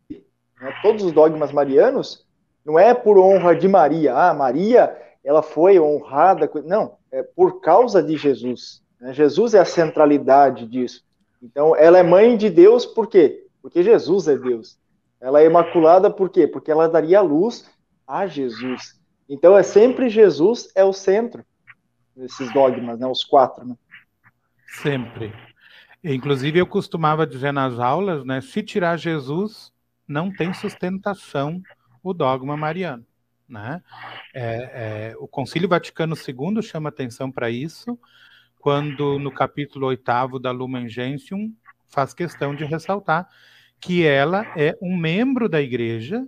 [0.09, 0.75] Né?
[0.81, 2.27] Todos os dogmas marianos
[2.65, 4.15] não é por honra de Maria.
[4.15, 6.51] Ah, Maria, ela foi honrada.
[6.65, 8.83] Não, é por causa de Jesus.
[8.99, 9.12] Né?
[9.12, 11.05] Jesus é a centralidade disso.
[11.42, 13.46] Então, ela é mãe de Deus por quê?
[13.61, 14.78] Porque Jesus é Deus.
[15.20, 16.46] Ela é imaculada por quê?
[16.46, 17.68] Porque ela daria luz
[18.07, 19.00] a Jesus.
[19.28, 21.44] Então, é sempre Jesus é o centro
[22.14, 23.07] desses dogmas, né?
[23.07, 23.76] Os quatro, né?
[24.66, 25.33] Sempre.
[26.05, 28.40] Inclusive, eu costumava dizer nas aulas, né?
[28.40, 29.72] Se tirar Jesus,
[30.07, 31.62] não tem sustentação
[32.02, 33.07] o dogma mariano.
[33.48, 33.83] Né?
[34.35, 37.98] É, é, o Concílio Vaticano II chama atenção para isso,
[38.62, 41.53] quando no capítulo oitavo da Lumen Gentium
[41.88, 43.29] faz questão de ressaltar
[43.81, 46.25] que ela é um membro da Igreja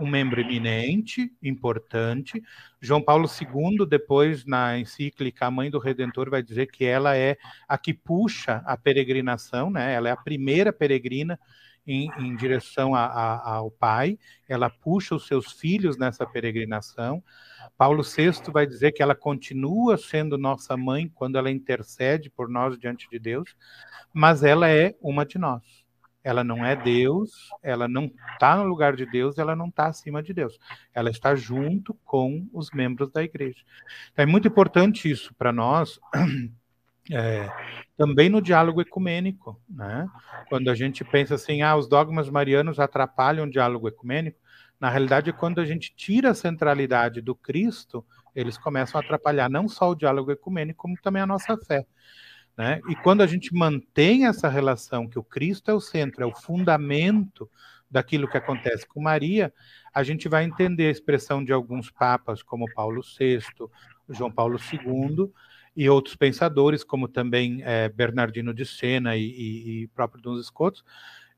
[0.00, 2.42] um membro eminente, importante.
[2.80, 7.36] João Paulo II, depois na encíclica A Mãe do Redentor, vai dizer que ela é
[7.68, 9.94] a que puxa a peregrinação, né?
[9.94, 11.38] ela é a primeira peregrina
[11.86, 14.18] em, em direção a, a, ao Pai,
[14.48, 17.22] ela puxa os seus filhos nessa peregrinação.
[17.76, 22.78] Paulo VI vai dizer que ela continua sendo nossa mãe quando ela intercede por nós
[22.78, 23.56] diante de Deus,
[24.12, 25.84] mas ela é uma de nós
[26.24, 30.22] ela não é Deus, ela não está no lugar de Deus, ela não está acima
[30.22, 30.58] de Deus.
[30.94, 33.62] Ela está junto com os membros da igreja.
[34.10, 36.00] Então, é muito importante isso para nós,
[37.10, 37.48] é,
[37.96, 39.60] também no diálogo ecumênico.
[39.68, 40.08] Né?
[40.48, 44.38] Quando a gente pensa assim, ah, os dogmas marianos atrapalham o diálogo ecumênico,
[44.80, 49.68] na realidade, quando a gente tira a centralidade do Cristo, eles começam a atrapalhar não
[49.68, 51.86] só o diálogo ecumênico, como também a nossa fé.
[52.56, 52.80] Né?
[52.88, 56.34] E quando a gente mantém essa relação, que o Cristo é o centro, é o
[56.34, 57.50] fundamento
[57.90, 59.52] daquilo que acontece com Maria,
[59.92, 63.38] a gente vai entender a expressão de alguns papas, como Paulo VI,
[64.08, 65.32] João Paulo II,
[65.76, 70.84] e outros pensadores, como também é, Bernardino de Sena e, e, e próprio Duns Scotus,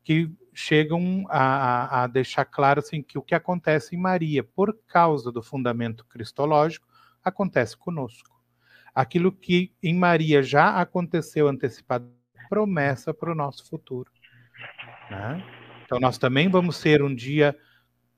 [0.05, 5.33] que chegam a, a, deixar claro assim, que o que acontece em Maria, por causa
[5.33, 6.87] do fundamento cristológico,
[7.25, 8.37] acontece conosco
[8.97, 12.11] aquilo que em Maria já aconteceu antecipado,
[12.49, 14.11] promessa para o nosso futuro.
[15.11, 15.45] Né?
[15.85, 17.55] Então, nós também vamos ser um dia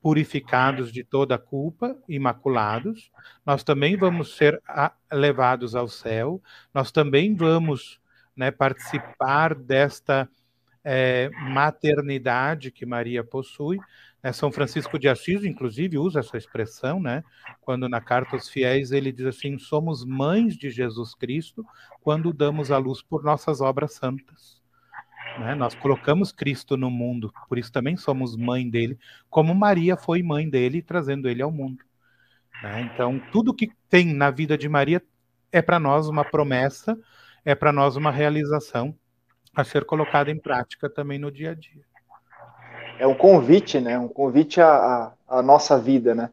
[0.00, 3.10] purificados de toda culpa, imaculados,
[3.44, 4.62] nós também vamos ser
[5.10, 6.40] levados ao céu,
[6.72, 8.00] nós também vamos
[8.36, 10.28] né, participar desta
[10.84, 13.78] é, maternidade que Maria possui,
[14.22, 17.22] é, São Francisco de Assis, inclusive, usa essa expressão, né?
[17.60, 21.64] Quando na carta aos fiéis ele diz assim: somos mães de Jesus Cristo
[22.00, 24.57] quando damos a luz por nossas obras santas.
[25.38, 25.54] Né?
[25.54, 30.48] Nós colocamos Cristo no mundo, por isso também somos mãe dele, como Maria foi mãe
[30.48, 31.84] dele, trazendo ele ao mundo.
[32.62, 32.90] Né?
[32.92, 35.02] Então, tudo que tem na vida de Maria
[35.52, 36.98] é para nós uma promessa,
[37.44, 38.94] é para nós uma realização
[39.54, 41.82] a ser colocada em prática também no dia a dia
[42.98, 43.98] é um convite, né?
[43.98, 46.30] Um convite à, à, nossa vida, né?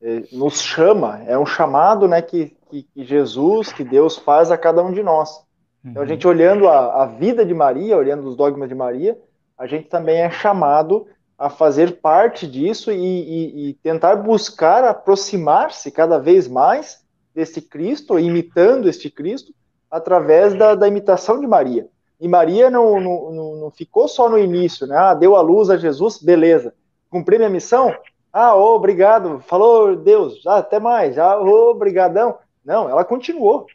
[0.00, 2.22] É, nos chama, é um chamado, né?
[2.22, 5.44] Que, que, que, Jesus, que Deus faz a cada um de nós.
[5.86, 6.08] Então, a uhum.
[6.08, 9.16] gente olhando a, a vida de Maria, olhando os dogmas de Maria,
[9.56, 11.06] a gente também é chamado
[11.38, 18.18] a fazer parte disso e, e, e tentar buscar aproximar-se cada vez mais desse Cristo,
[18.18, 19.52] imitando este Cristo,
[19.90, 21.86] através da, da imitação de Maria.
[22.18, 24.96] E Maria não, não, não ficou só no início, né?
[24.96, 26.74] Ah, deu a luz a Jesus, beleza.
[27.10, 27.94] Cumpri minha missão?
[28.32, 29.40] Ah, oh, obrigado.
[29.46, 32.38] Falou Deus, já até mais, já oh, obrigadão.
[32.64, 33.66] Não, ela continuou.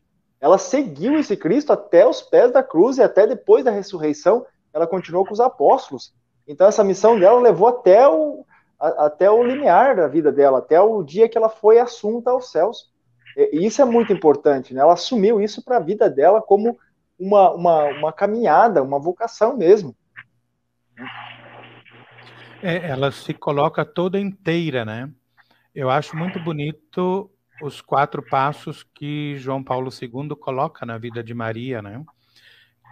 [0.41, 4.87] Ela seguiu esse Cristo até os pés da cruz e até depois da ressurreição, ela
[4.87, 6.13] continuou com os apóstolos.
[6.47, 8.43] Então essa missão dela levou até o
[8.79, 12.91] até o limiar da vida dela, até o dia que ela foi assunta aos céus.
[13.37, 14.81] E isso é muito importante, né?
[14.81, 16.79] Ela assumiu isso para a vida dela como
[17.17, 19.95] uma, uma, uma caminhada, uma vocação mesmo.
[22.63, 25.11] É, ela se coloca toda inteira, né?
[25.75, 27.29] Eu acho muito bonito
[27.61, 32.03] os quatro passos que João Paulo II coloca na vida de Maria, né?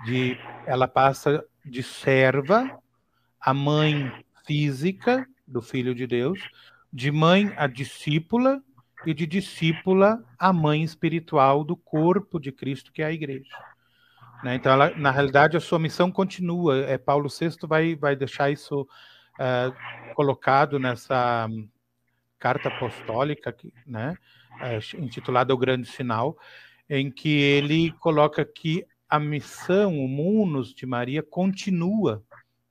[0.05, 2.79] De, ela passa de serva
[3.39, 4.12] a mãe
[4.45, 6.39] física do Filho de Deus,
[6.91, 8.62] de mãe a discípula
[9.05, 13.55] e de discípula a mãe espiritual do corpo de Cristo, que é a igreja.
[14.43, 14.55] Né?
[14.55, 16.77] Então, ela, na realidade, a sua missão continua.
[16.86, 21.47] É Paulo VI vai, vai deixar isso uh, colocado nessa
[22.38, 23.55] carta apostólica,
[23.86, 24.15] né?
[24.51, 26.38] Uh, intitulada O Grande Sinal,
[26.89, 32.23] em que ele coloca que a missão, o munus de Maria continua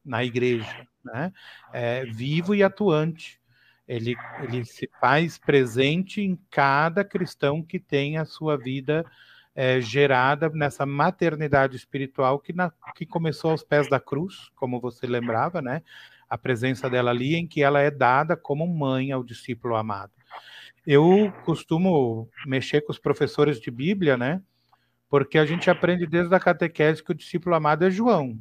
[0.04, 1.32] na igreja, né?
[1.72, 3.40] É, vivo e atuante.
[3.86, 9.04] Ele, ele se faz presente em cada cristão que tem a sua vida
[9.54, 15.06] é, gerada nessa maternidade espiritual que, na, que começou aos pés da cruz, como você
[15.06, 15.82] lembrava, né?
[16.28, 20.12] A presença dela ali, em que ela é dada como mãe ao discípulo amado.
[20.90, 24.40] Eu costumo mexer com os professores de Bíblia, né?
[25.10, 28.40] Porque a gente aprende desde a catequese que o discípulo amado é João.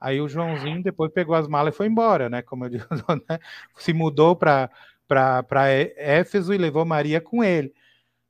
[0.00, 2.40] Aí o Joãozinho depois pegou as malas e foi embora, né?
[2.40, 2.86] Como eu digo,
[3.28, 3.40] né?
[3.76, 4.70] se mudou para
[5.96, 7.74] Éfeso e levou Maria com ele.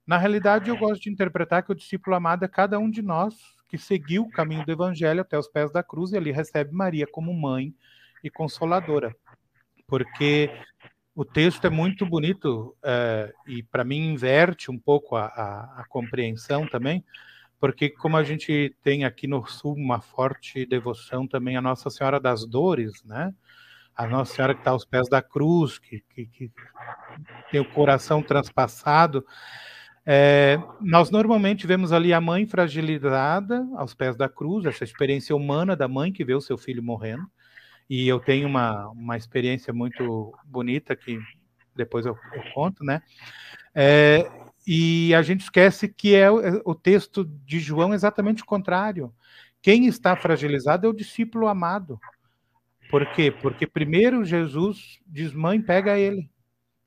[0.07, 3.35] Na realidade, eu gosto de interpretar que o discípulo amado é cada um de nós
[3.69, 7.07] que seguiu o caminho do evangelho até os pés da cruz e ali recebe Maria
[7.07, 7.75] como mãe
[8.25, 9.15] e consoladora.
[9.87, 10.51] Porque
[11.19, 15.85] o texto é muito bonito é, e, para mim, inverte um pouco a, a, a,
[15.89, 17.05] compreensão também,
[17.59, 22.21] porque, como a gente tem aqui no Sul uma forte devoção também à Nossa Senhora
[22.21, 23.35] das Dores, né?
[23.97, 26.53] A Nossa Senhora que está aos pés da cruz, que, que, que
[27.51, 29.27] tem o coração transpassado.
[30.07, 35.75] É, nós normalmente vemos ali a mãe fragilizada aos pés da cruz, essa experiência humana
[35.75, 37.29] da mãe que vê o seu filho morrendo.
[37.89, 41.19] E eu tenho uma, uma experiência muito bonita que
[41.75, 43.03] depois eu, eu conto, né?
[43.75, 44.31] É,
[44.67, 49.13] e a gente esquece que é o, é o texto de João exatamente o contrário.
[49.63, 51.99] Quem está fragilizado é o discípulo amado.
[52.91, 53.31] Por quê?
[53.31, 56.31] Porque primeiro Jesus diz: mãe, pega ele.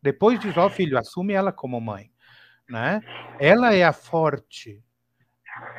[0.01, 2.11] Depois diz: ó oh, filho, assume ela como mãe
[2.71, 3.01] né?
[3.37, 4.81] Ela é a forte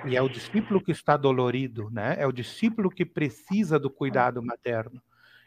[0.06, 2.14] e é o discípulo que está dolorido, né?
[2.18, 5.02] É o discípulo que precisa do cuidado materno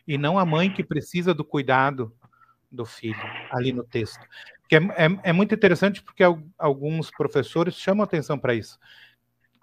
[0.08, 2.16] e não a mãe que precisa do cuidado
[2.72, 3.20] do filho
[3.52, 4.26] ali no texto.
[4.68, 6.24] Que é, é, é muito interessante porque
[6.58, 8.80] alguns professores chamam atenção para isso.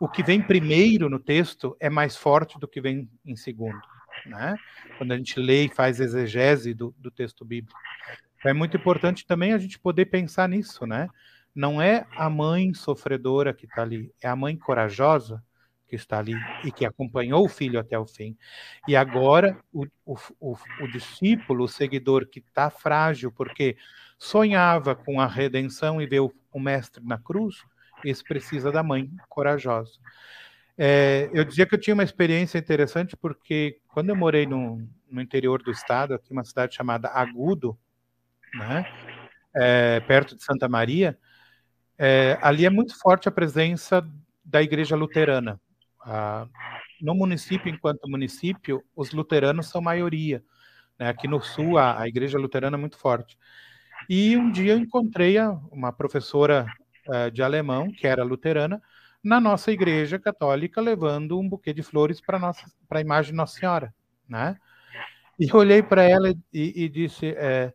[0.01, 3.81] O que vem primeiro no texto é mais forte do que vem em segundo,
[4.27, 4.57] né?
[4.99, 7.79] Quando a gente lê e faz exegese do, do texto bíblico.
[8.45, 11.09] É muito importante também a gente poder pensar nisso, né?
[11.55, 15.43] não é a mãe sofredora que está ali, é a mãe corajosa
[15.93, 18.35] que está ali e que acompanhou o filho até o fim.
[18.89, 23.77] E agora o, o, o, o discípulo, o seguidor que está frágil, porque
[24.19, 27.57] sonhava com a redenção e vê o, o mestre na cruz,
[28.03, 30.01] esse precisa da mãe corajosa.
[30.79, 35.21] É, eu dizia que eu tinha uma experiência interessante porque quando eu morei no, no
[35.21, 37.79] interior do estado, aqui uma cidade chamada Agudo,
[38.55, 38.91] né,
[39.55, 41.19] é, perto de Santa Maria,
[41.99, 44.03] é, ali é muito forte a presença
[44.43, 45.61] da igreja luterana.
[47.01, 50.43] No município, enquanto município, os luteranos são maioria.
[50.99, 51.09] Né?
[51.09, 53.37] Aqui no sul, a, a, igreja luterana é muito forte.
[54.09, 55.37] E um dia eu encontrei
[55.71, 56.67] uma professora
[57.09, 58.81] uh, de alemão, que era luterana,
[59.23, 62.53] na nossa igreja católica, levando um buquê de flores para
[62.91, 63.95] a imagem de Nossa Senhora.
[64.29, 64.57] Né?
[65.39, 67.73] E olhei para ela e, e disse: é,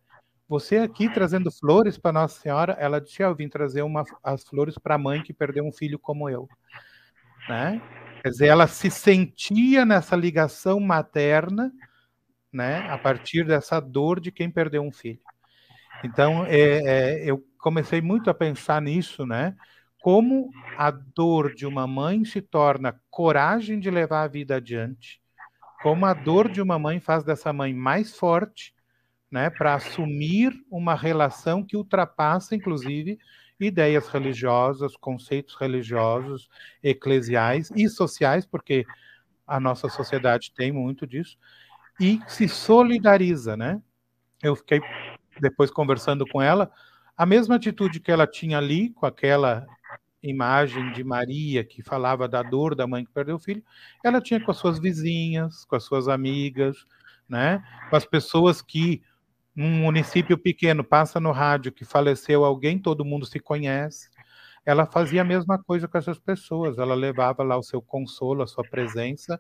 [0.47, 4.43] você aqui trazendo flores para Nossa Senhora, ela disse: ah, Eu vim trazer uma, as
[4.43, 6.47] flores para a mãe que perdeu um filho como eu.
[7.49, 7.81] Né?
[8.27, 11.71] Quer dizer, ela se sentia nessa ligação materna,
[12.51, 15.21] né, a partir dessa dor de quem perdeu um filho.
[16.03, 19.55] Então, é, é, eu comecei muito a pensar nisso, né?
[20.01, 25.21] Como a dor de uma mãe se torna coragem de levar a vida adiante,
[25.81, 28.73] como a dor de uma mãe faz dessa mãe mais forte
[29.31, 33.17] né, para assumir uma relação que ultrapassa, inclusive,
[33.59, 36.49] ideias religiosas, conceitos religiosos,
[36.83, 38.85] eclesiais e sociais, porque
[39.45, 41.37] a nossa sociedade tem muito disso,
[41.99, 43.81] e se solidariza, né?
[44.43, 44.81] Eu fiquei
[45.39, 46.71] depois conversando com ela,
[47.15, 49.65] a mesma atitude que ela tinha ali com aquela
[50.21, 53.63] imagem de Maria que falava da dor da mãe que perdeu o filho,
[54.03, 56.85] ela tinha com as suas vizinhas, com as suas amigas,
[57.27, 57.63] né?
[57.89, 59.01] Com as pessoas que
[59.57, 64.07] num município pequeno, passa no rádio que faleceu alguém, todo mundo se conhece.
[64.63, 68.47] Ela fazia a mesma coisa com essas pessoas, ela levava lá o seu consolo, a
[68.47, 69.39] sua presença,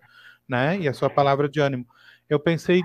[0.49, 1.85] né, e a sua palavra de ânimo.
[2.27, 2.81] Eu pensei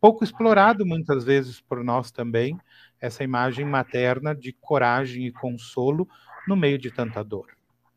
[0.00, 2.58] pouco explorado muitas vezes por nós também,
[2.98, 6.08] essa imagem materna de coragem e consolo
[6.48, 7.48] no meio de tanta dor.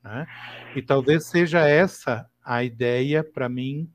[0.03, 0.27] Né?
[0.75, 3.89] E talvez seja essa a ideia para mim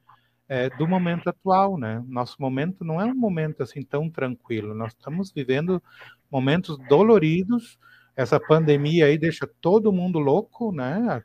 [0.53, 2.05] é, do momento atual, né?
[2.07, 4.75] Nosso momento não é um momento assim tão tranquilo.
[4.75, 5.83] Nós estamos vivendo
[6.31, 7.79] momentos doloridos.
[8.15, 11.25] Essa pandemia aí deixa todo mundo louco, né?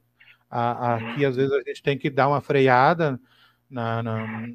[0.49, 3.19] aqui às vezes a gente tem que dar uma freada
[3.69, 4.47] na, na,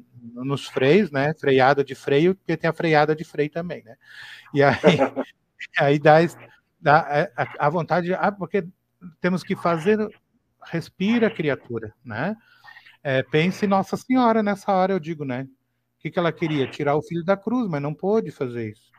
[0.43, 1.35] nos freios, né?
[1.35, 3.95] Freada de freio, porque tem a freada de freio também, né?
[4.55, 4.73] E aí,
[5.77, 6.17] aí dá,
[6.81, 8.65] dá é, a, a vontade, ah, porque
[9.21, 9.99] temos que fazer,
[10.63, 12.35] respira, criatura, né?
[13.03, 15.43] É, pense Nossa Senhora nessa hora, eu digo, né?
[15.43, 16.65] O que, que ela queria?
[16.67, 18.91] Tirar o filho da cruz, mas não pôde fazer isso.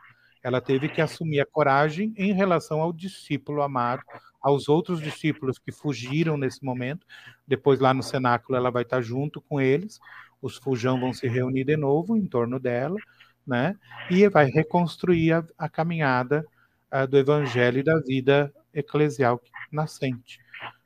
[0.43, 4.03] Ela teve que assumir a coragem em relação ao discípulo amado,
[4.39, 7.05] aos outros discípulos que fugiram nesse momento.
[7.47, 9.99] Depois, lá no cenáculo, ela vai estar junto com eles.
[10.39, 12.97] Os fujão vão se reunir de novo em torno dela,
[13.45, 13.75] né?
[14.11, 16.45] E vai reconstruir a, a caminhada
[16.93, 19.41] uh, do evangelho e da vida eclesial
[19.71, 20.39] nascente,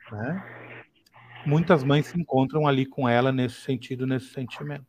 [0.09, 0.58] né?
[1.45, 4.85] Muitas mães se encontram ali com ela nesse sentido, nesse sentimento.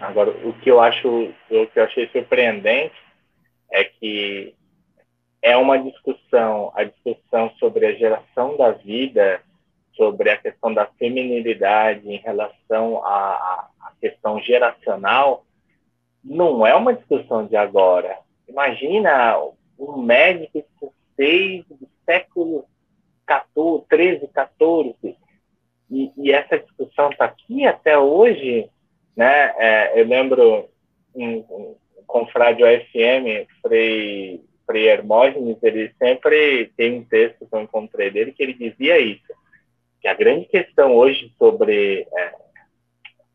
[0.00, 2.94] Agora, o que eu acho, o que eu achei surpreendente
[3.70, 4.54] é que
[5.42, 9.40] é uma discussão, a discussão sobre a geração da vida,
[9.94, 15.46] sobre a questão da feminilidade em relação à, à questão geracional,
[16.22, 18.18] não é uma discussão de agora.
[18.48, 19.36] Imagina
[19.78, 22.66] um médico seis do século
[23.26, 25.16] 14, 13, 14,
[25.90, 28.68] e, e essa discussão está aqui até hoje,
[29.16, 29.54] né?
[29.58, 30.68] É, eu lembro
[31.14, 38.10] um, um confrade OFM, Frei, Frei Hermógenes, ele sempre tem um texto que eu encontrei
[38.10, 39.32] dele que ele dizia isso,
[40.00, 42.34] que a grande questão hoje sobre é,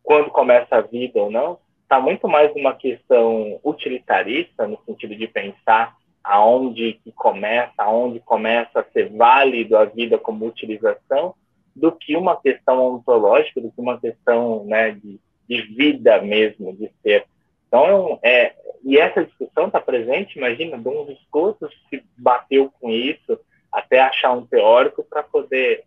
[0.04, 5.28] quando começa a vida ou não, está muito mais uma questão utilitarista, no sentido de
[5.28, 11.36] pensar aonde que começa, aonde começa a ser válido a vida como utilização,
[11.76, 16.91] do que uma questão ontológica, do que uma questão né, de, de vida mesmo, de
[17.01, 17.26] ser.
[17.67, 18.53] Então, é,
[18.84, 23.39] e essa discussão está presente, imagina, Dom Viscoso se bateu com isso
[23.72, 25.86] até achar um teórico para poder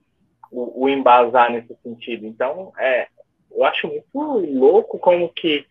[0.50, 2.26] o, o, embasar nesse sentido.
[2.26, 3.08] Então, é,
[3.52, 4.08] eu acho muito
[4.58, 5.66] louco como que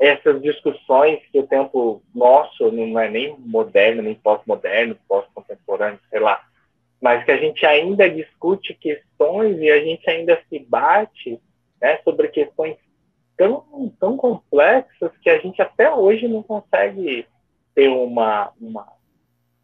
[0.00, 6.42] essas discussões que o tempo nosso não é nem moderno, nem pós-moderno, pós-contemporâneo, sei lá,
[7.02, 11.38] mas que a gente ainda discute questões e a gente ainda se bate
[11.80, 12.78] né, sobre questões
[13.36, 17.26] tão, tão complexas que a gente até hoje não consegue
[17.74, 18.92] ter uma, uma,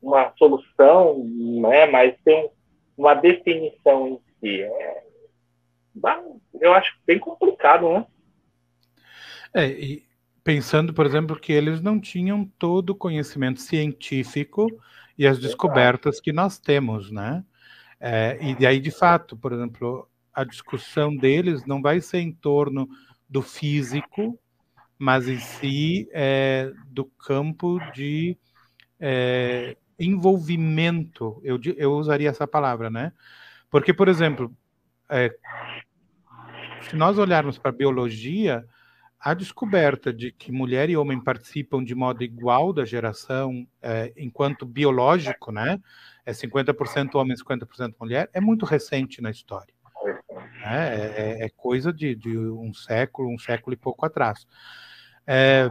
[0.03, 2.51] uma solução, né, mas ter
[2.97, 4.63] uma definição em si.
[4.63, 5.03] É,
[6.61, 8.07] eu acho bem complicado, né?
[9.55, 10.06] É, e
[10.47, 14.69] pensando, por exemplo, que eles não tinham todo o conhecimento científico
[15.19, 17.45] e as descobertas que nós temos, né?
[17.99, 22.89] É, e aí, de fato, por exemplo, a discussão deles não vai ser em torno
[23.29, 24.39] do físico,
[24.97, 28.39] mas em si é, do campo de
[29.01, 31.41] é, envolvimento.
[31.43, 33.13] Eu, eu usaria essa palavra, né?
[33.69, 34.57] Porque, por exemplo,
[35.11, 35.35] é,
[36.89, 38.65] se nós olharmos para a biologia,
[39.19, 44.65] a descoberta de que mulher e homem participam de modo igual da geração, é, enquanto
[44.65, 45.81] biológico, né?
[46.25, 49.75] É 50% homem, 50% mulher, é muito recente na história.
[50.61, 50.97] Né?
[50.97, 54.47] É, é, é coisa de, de, um século, um século e pouco atrás.
[55.27, 55.71] É,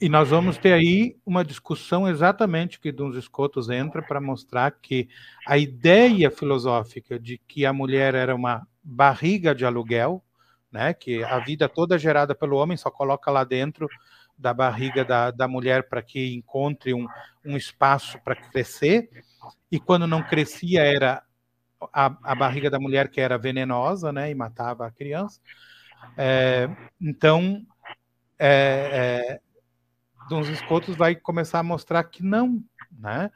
[0.00, 5.08] e nós vamos ter aí uma discussão exatamente que Duns Escotos entra para mostrar que
[5.46, 10.22] a ideia filosófica de que a mulher era uma barriga de aluguel,
[10.74, 10.92] né?
[10.92, 13.88] Que a vida toda gerada pelo homem só coloca lá dentro
[14.36, 17.06] da barriga da, da mulher para que encontre um,
[17.44, 19.08] um espaço para crescer.
[19.70, 21.22] E quando não crescia era
[21.92, 24.32] a, a barriga da mulher que era venenosa, né?
[24.32, 25.40] E matava a criança.
[26.18, 26.68] É,
[27.00, 27.64] então,
[28.36, 29.40] é, é,
[30.28, 32.60] Dons Escotos vai começar a mostrar que não,
[32.90, 33.30] né?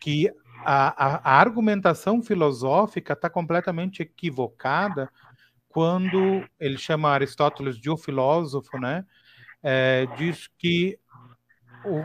[0.00, 0.30] Que
[0.64, 5.10] a, a, a argumentação filosófica está completamente equivocada
[5.74, 9.04] quando ele chama Aristóteles de o filósofo, né?
[9.60, 10.96] É, diz que
[11.84, 12.00] o,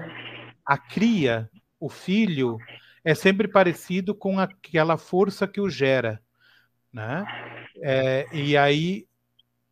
[0.66, 1.48] a cria,
[1.80, 2.58] o filho,
[3.06, 6.20] é sempre parecido com aquela força que o gera,
[6.92, 7.24] né?
[7.84, 9.06] É, e aí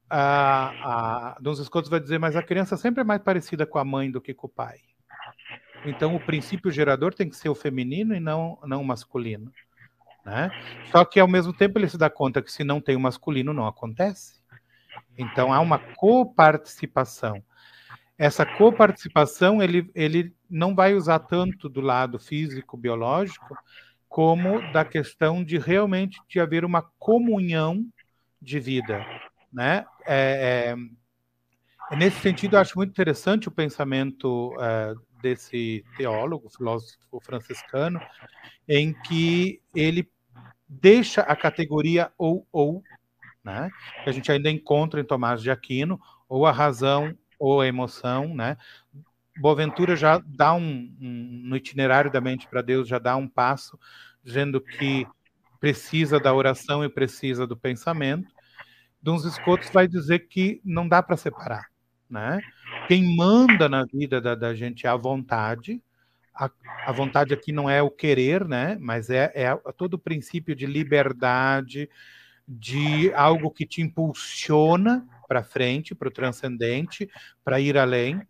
[0.08, 3.84] a, a Dons Escotos vai dizer, mas a criança sempre é mais parecida com a
[3.84, 4.78] mãe do que com o pai.
[5.86, 9.52] Então o princípio gerador tem que ser o feminino e não, não o masculino.
[10.28, 10.52] Né?
[10.92, 13.54] Só que ao mesmo tempo ele se dá conta que se não tem o masculino
[13.54, 14.42] não acontece.
[15.18, 17.42] Então há uma coparticipação.
[18.18, 23.58] Essa coparticipação ele, ele não vai usar tanto do lado físico biológico
[24.10, 27.86] como da questão de realmente de haver uma comunhão
[28.42, 29.06] de vida,
[29.52, 29.86] né?
[30.06, 30.76] É,
[31.90, 38.00] é, nesse sentido, eu acho muito interessante o pensamento é, desse teólogo, filósofo franciscano,
[38.68, 40.10] em que ele
[40.68, 42.84] deixa a categoria ou ou,
[43.44, 43.70] né?
[44.04, 48.34] Que a gente ainda encontra em Tomás de Aquino, ou a razão ou a emoção,
[48.34, 48.58] né?
[49.40, 53.80] Boaventura já dá um, um no itinerário da mente para Deus já dá um passo
[54.24, 55.08] dizendo que
[55.60, 58.28] precisa da oração e precisa do pensamento.
[59.02, 61.68] Duns Scotus vai dizer que não dá para separar,
[62.10, 62.42] né?
[62.88, 65.82] Quem manda na vida da, da gente é a vontade,
[66.38, 66.50] a,
[66.86, 68.78] a, vontade aqui não é o querer, né?
[68.80, 71.90] Mas é, é todo o princípio de liberdade,
[72.48, 77.10] de algo que te impulsiona para frente, para o transcendente,
[77.44, 78.22] para ir além.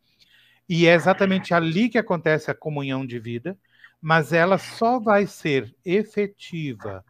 [0.67, 3.57] E é exatamente ali que acontece a comunhão de vida,
[4.01, 7.03] mas ela só vai ser efetiva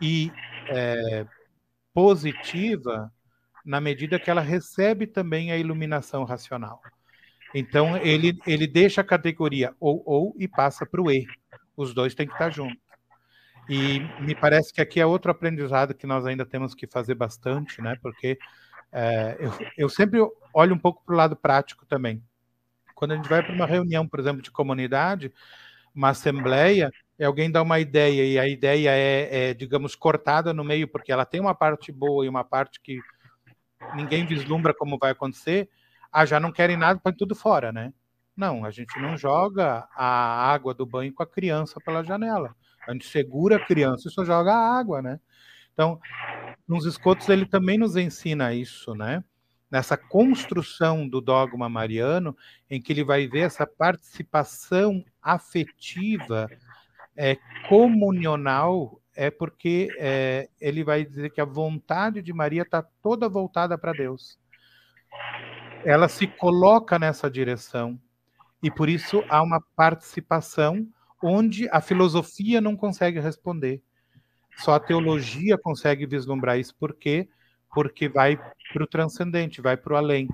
[0.00, 0.32] e
[0.68, 1.26] é,
[1.92, 3.12] positiva
[3.64, 6.80] na medida que ela recebe também a iluminação racional.
[7.54, 11.24] Então, ele, ele deixa a categoria ou ou e passa para o e.
[11.76, 12.82] Os dois têm que estar juntos.
[13.68, 17.80] E me parece que aqui é outro aprendizado que nós ainda temos que fazer bastante,
[17.80, 17.96] né?
[18.02, 18.38] Porque
[18.92, 20.20] é, eu, eu sempre
[20.52, 22.22] olho um pouco para o lado prático também.
[22.94, 25.32] Quando a gente vai para uma reunião, por exemplo, de comunidade,
[25.94, 30.64] uma assembleia, e alguém dá uma ideia e a ideia é, é, digamos, cortada no
[30.64, 33.00] meio, porque ela tem uma parte boa e uma parte que
[33.94, 35.68] ninguém vislumbra como vai acontecer,
[36.14, 37.92] ah, já não querem nada, põe tudo fora, né?
[38.36, 42.54] Não, a gente não joga a água do banho com a criança pela janela.
[42.86, 45.18] A gente segura a criança e só joga a água, né?
[45.72, 45.98] Então,
[46.68, 49.24] nos escotos ele também nos ensina isso, né?
[49.68, 52.36] Nessa construção do dogma mariano,
[52.70, 56.48] em que ele vai ver essa participação afetiva,
[57.16, 57.36] é,
[57.68, 63.76] comunional, é porque é, ele vai dizer que a vontade de Maria está toda voltada
[63.76, 64.38] para Deus
[65.84, 67.98] ela se coloca nessa direção
[68.62, 70.86] e por isso há uma participação
[71.22, 73.82] onde a filosofia não consegue responder.
[74.56, 76.74] Só a teologia consegue vislumbrar isso.
[76.76, 77.28] Por quê?
[77.74, 78.38] Porque vai
[78.72, 80.28] para o transcendente, vai para o além.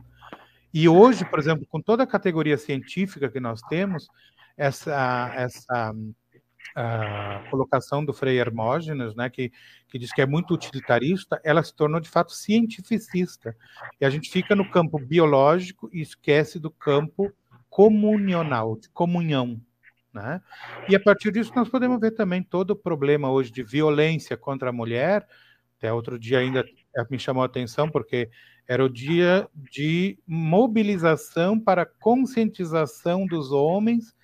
[0.73, 4.09] E hoje, por exemplo, com toda a categoria científica que nós temos,
[4.57, 5.93] essa, essa
[6.75, 9.53] a colocação do Frei Hermógenes, né, que,
[9.89, 13.57] que diz que é muito utilitarista, ela se tornou de fato cientificista.
[14.01, 17.33] E a gente fica no campo biológico e esquece do campo
[17.69, 19.61] comunional, de comunhão.
[20.13, 20.41] Né?
[20.89, 24.71] E a partir disso nós podemos ver também todo o problema hoje de violência contra
[24.71, 25.27] a mulher.
[25.79, 26.65] Até outro dia ainda
[27.11, 28.29] me chamou a atenção porque
[28.67, 34.15] era o dia de mobilização para conscientização dos homens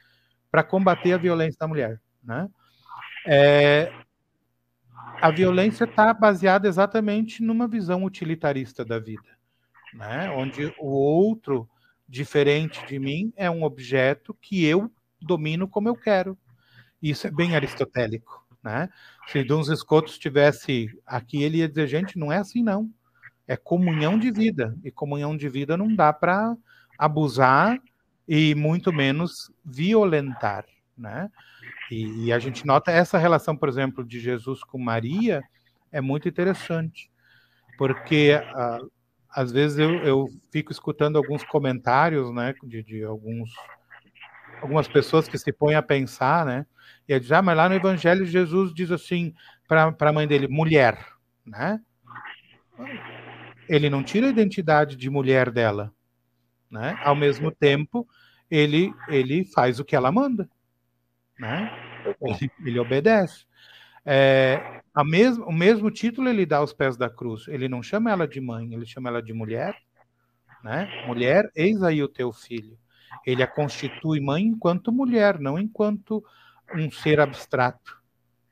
[0.50, 2.00] para combater a violência da mulher.
[2.26, 2.48] Né?
[3.26, 3.92] É,
[5.20, 9.28] a violência está baseada exatamente numa visão utilitarista da vida,
[9.94, 10.30] né?
[10.30, 11.68] onde o outro,
[12.08, 16.36] diferente de mim, é um objeto que eu domino como eu quero.
[17.00, 18.44] Isso é bem aristotélico.
[18.62, 18.88] Né?
[19.28, 22.90] Se Duns Scotus estivesse aqui, ele ia dizer: gente, não é assim, não.
[23.46, 24.76] É comunhão de vida.
[24.82, 26.56] E comunhão de vida não dá para
[26.98, 27.80] abusar
[28.26, 30.64] e muito menos violentar.
[30.98, 31.30] Né?
[31.90, 35.42] E, e, a gente nota essa relação, por exemplo, de Jesus com Maria
[35.92, 37.10] é muito interessante,
[37.78, 38.90] porque uh,
[39.30, 43.50] às vezes eu, eu, fico escutando alguns comentários, né, de, de, alguns
[44.60, 46.66] algumas pessoas que se põem a pensar, né,
[47.06, 49.32] e diz, ah, mas lá no Evangelho Jesus diz assim
[49.68, 50.98] para a mãe dele, mulher,
[51.44, 51.80] né?
[53.68, 55.92] Ele não tira a identidade de mulher dela,
[56.70, 56.98] né?
[57.04, 58.06] Ao mesmo tempo,
[58.50, 60.48] ele ele faz o que ela manda
[61.38, 61.70] né?
[62.20, 63.44] Ele, ele obedece.
[64.04, 67.48] É, a mesmo, o mesmo título ele dá aos pés da cruz.
[67.48, 69.76] Ele não chama ela de mãe, ele chama ela de mulher.
[70.62, 70.88] Né?
[71.06, 72.78] Mulher, eis aí o teu filho.
[73.26, 76.24] Ele a constitui mãe enquanto mulher, não enquanto
[76.74, 78.00] um ser abstrato.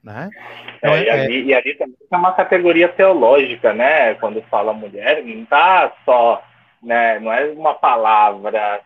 [0.03, 0.29] Né?
[0.77, 4.15] Então, é, e, é ali, e ali também é uma categoria teológica, né?
[4.17, 6.45] Quando fala mulher, não está só,
[6.83, 7.19] né?
[7.21, 8.83] Não é uma palavra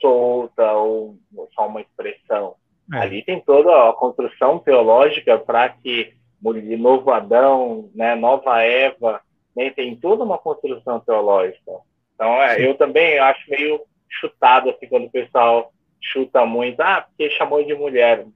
[0.00, 1.16] solta ou
[1.54, 2.56] só uma expressão.
[2.92, 2.98] É.
[2.98, 9.20] Ali tem toda a construção teológica para que de novo Adão, né, nova Eva,
[9.54, 11.70] né, tem toda uma construção teológica.
[12.14, 17.30] Então, é, eu também acho meio chutado assim quando o pessoal chuta muito, ah, porque
[17.30, 18.26] chamou de mulher.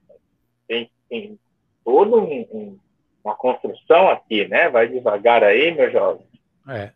[0.67, 1.39] Tem, tem
[1.83, 2.79] toda um, um,
[3.23, 4.69] uma construção aqui, né?
[4.69, 6.25] Vai devagar aí, meu jovem.
[6.69, 6.91] É.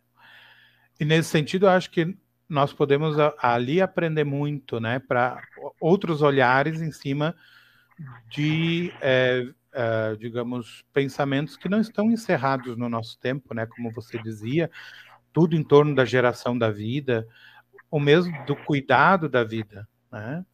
[0.98, 2.16] E nesse sentido, eu acho que
[2.50, 5.42] nós podemos ali aprender muito, né, para
[5.80, 7.34] outros olhares em cima
[8.28, 14.20] de, é, é, digamos, pensamentos que não estão encerrados no nosso tempo, né, como você
[14.22, 14.70] dizia,
[15.32, 17.26] tudo em torno da geração da vida,
[17.90, 20.44] ou mesmo do cuidado da vida, né?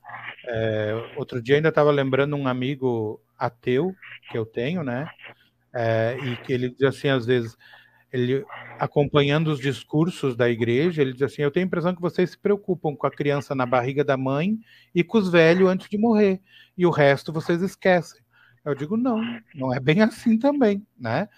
[0.48, 3.94] É, outro dia ainda estava lembrando um amigo ateu
[4.30, 5.08] que eu tenho, né?
[5.76, 7.54] é, e que ele diz assim, às vezes,
[8.16, 8.44] ele
[8.78, 12.38] acompanhando os discursos da igreja, ele diz assim: Eu tenho a impressão que vocês se
[12.38, 14.58] preocupam com a criança na barriga da mãe
[14.94, 16.40] e com os velhos antes de morrer,
[16.76, 18.20] e o resto vocês esquecem.
[18.64, 19.20] Eu digo: Não,
[19.54, 21.28] não é bem assim também, né?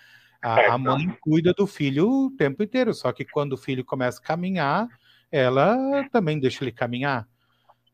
[0.41, 4.21] A, a mãe cuida do filho o tempo inteiro, só que quando o filho começa
[4.21, 4.89] a caminhar,
[5.33, 7.27] ela também deixa ele caminhar.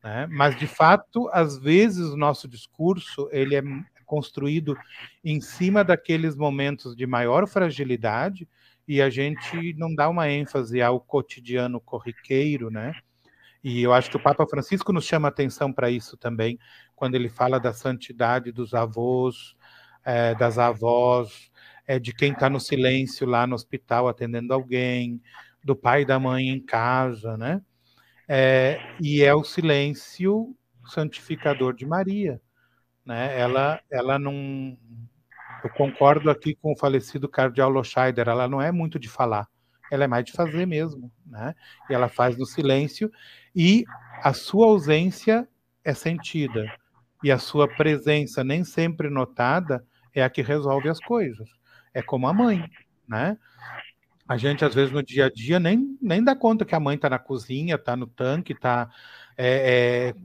[0.03, 0.27] Né?
[0.29, 3.63] Mas, de fato, às vezes o nosso discurso ele é
[4.05, 4.77] construído
[5.23, 8.47] em cima daqueles momentos de maior fragilidade
[8.87, 12.93] e a gente não dá uma ênfase ao cotidiano corriqueiro, né?
[13.63, 16.59] E eu acho que o Papa Francisco nos chama atenção para isso também,
[16.95, 19.55] quando ele fala da santidade dos avós,
[20.03, 21.51] é, das avós,
[21.87, 25.19] é, de quem está no silêncio lá no hospital atendendo alguém,
[25.63, 27.59] do pai e da mãe em casa, né?
[28.27, 30.55] É, e é o silêncio
[30.85, 32.39] santificador de Maria,
[33.03, 33.39] né?
[33.39, 34.77] Ela, ela não,
[35.65, 39.47] eu concordo aqui com o falecido cardeal Loscheider, ela não é muito de falar,
[39.91, 41.55] ela é mais de fazer mesmo, né?
[41.89, 43.11] E ela faz no silêncio
[43.55, 43.83] e
[44.21, 45.47] a sua ausência
[45.83, 46.71] é sentida
[47.23, 51.49] e a sua presença nem sempre notada é a que resolve as coisas.
[51.95, 52.69] É como a mãe,
[53.07, 53.35] né?
[54.27, 56.95] A gente, às vezes, no dia a dia, nem, nem dá conta que a mãe
[56.95, 58.87] está na cozinha, está no tanque, está
[59.35, 60.15] é, é,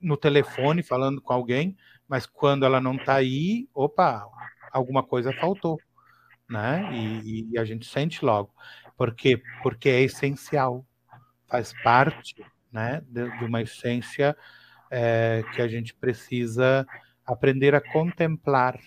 [0.00, 1.76] no telefone falando com alguém,
[2.08, 4.24] mas quando ela não está aí, opa,
[4.74, 5.78] alguma coisa faltou,
[6.50, 6.90] né?
[6.92, 8.52] E, e, a gente sente logo.
[8.96, 9.40] Por quê?
[9.62, 10.84] Porque é essencial,
[11.48, 14.36] faz parte, né, de, de uma essência
[14.90, 16.84] é, que a gente precisa
[17.24, 18.78] aprender a contemplar,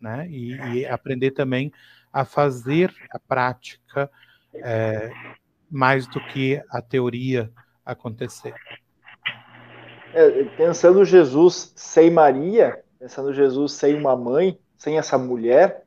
[0.00, 0.26] né?
[0.28, 1.72] E, e aprender também
[2.12, 4.10] a fazer a prática
[4.54, 5.10] é,
[5.70, 7.52] mais do que a teoria
[7.84, 8.54] acontecer.
[10.12, 15.84] É, pensando Jesus sem Maria, pensando Jesus sem uma mãe, sem essa mulher,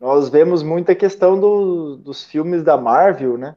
[0.00, 3.56] nós vemos muita questão do, dos filmes da Marvel, né?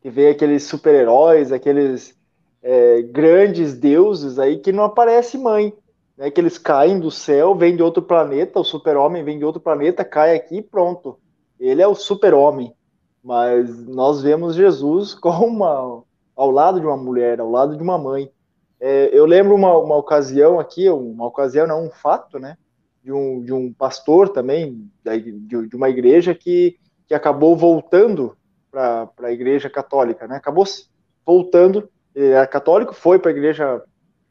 [0.00, 2.16] Que vê aqueles super-heróis, aqueles
[2.62, 5.72] é, grandes deuses aí que não aparece mãe,
[6.16, 6.30] né?
[6.30, 10.04] Que eles caem do céu, vêm de outro planeta, o super-homem vem de outro planeta,
[10.04, 11.18] cai aqui e pronto.
[11.58, 12.72] Ele é o super-homem.
[13.22, 16.02] Mas nós vemos Jesus como uma,
[16.36, 18.30] ao lado de uma mulher, ao lado de uma mãe.
[18.80, 22.56] É, eu lembro uma, uma ocasião aqui, uma ocasião não, um fato, né?
[23.08, 28.36] De um, de um pastor também, de, de uma igreja que, que acabou voltando
[28.70, 30.36] para a igreja católica, né?
[30.36, 30.66] Acabou
[31.24, 33.82] voltando, ele era católico, foi para a igreja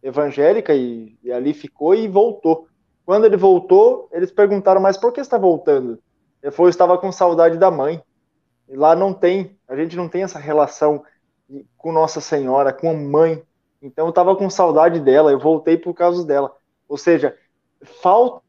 [0.04, 2.68] evangélica e, e, ali ficou e voltou.
[3.04, 5.98] Quando ele voltou, eles perguntaram, mas por que está voltando?
[6.44, 8.00] Ele falou, estava com saudade da mãe.
[8.70, 11.04] E lá não tem, a gente não tem essa relação
[11.76, 13.42] com Nossa Senhora, com a mãe.
[13.82, 16.56] Então eu estava com saudade dela, eu voltei por causa dela.
[16.88, 17.36] Ou seja,
[17.82, 18.46] falta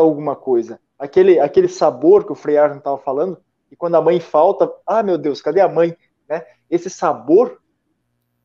[0.00, 0.80] alguma coisa.
[0.98, 3.38] Aquele, aquele sabor que o Frei Arno estava falando,
[3.70, 5.96] e quando a mãe falta, ah, meu Deus, cadê a mãe?
[6.28, 6.44] Né?
[6.70, 7.60] Esse sabor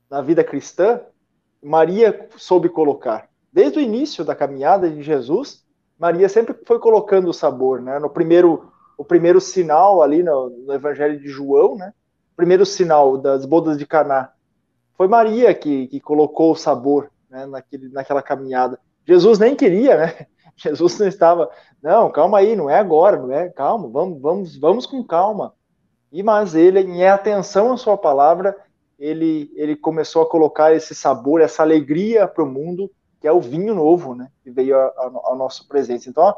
[0.09, 1.01] na vida cristã,
[1.61, 3.29] Maria soube colocar.
[3.51, 5.63] Desde o início da caminhada de Jesus,
[5.97, 7.97] Maria sempre foi colocando o sabor, né?
[7.99, 11.93] No primeiro, o primeiro sinal ali no, no Evangelho de João, né?
[12.33, 14.31] O primeiro sinal das bodas de Caná
[14.95, 17.47] foi Maria que, que colocou o sabor né?
[17.47, 18.79] Naquele, naquela caminhada.
[19.05, 20.27] Jesus nem queria, né?
[20.55, 21.49] Jesus não estava,
[21.81, 25.53] não, calma aí, não é agora, não é, calma, vamos, vamos, vamos com calma.
[26.11, 28.55] E mas ele, em atenção à sua palavra,
[28.99, 32.89] ele, ele começou a colocar esse sabor, essa alegria para o mundo,
[33.19, 36.09] que é o vinho novo, né, que veio ao nosso presente.
[36.09, 36.35] Então,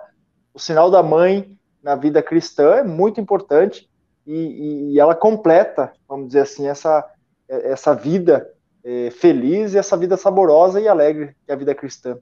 [0.53, 3.89] o sinal da mãe na vida cristã é muito importante
[4.25, 7.05] e, e ela completa, vamos dizer assim, essa,
[7.47, 8.49] essa vida
[8.83, 12.17] é, feliz e essa vida saborosa e alegre que é a vida cristã.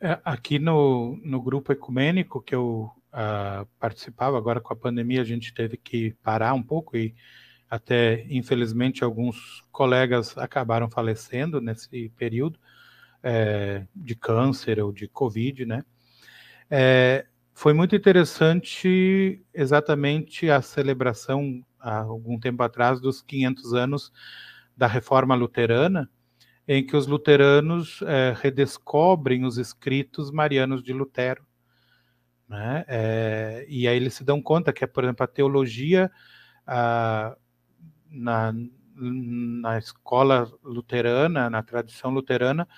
[0.00, 5.24] É, aqui no, no grupo ecumênico que eu uh, participava, agora com a pandemia a
[5.24, 7.14] gente teve que parar um pouco e
[7.68, 12.58] até, infelizmente, alguns colegas acabaram falecendo nesse período
[13.22, 15.84] é, de câncer ou de Covid, né?
[16.68, 24.12] É, foi muito interessante exatamente a celebração, há algum tempo atrás, dos 500 anos
[24.76, 26.10] da Reforma Luterana,
[26.72, 31.44] em que os luteranos é, redescobrem os escritos marianos de Lutero.
[32.48, 32.84] Né?
[32.86, 36.12] É, e aí eles se dão conta que, por exemplo, a teologia
[36.64, 37.36] a,
[38.08, 38.54] na,
[38.94, 42.68] na escola luterana, na tradição luterana,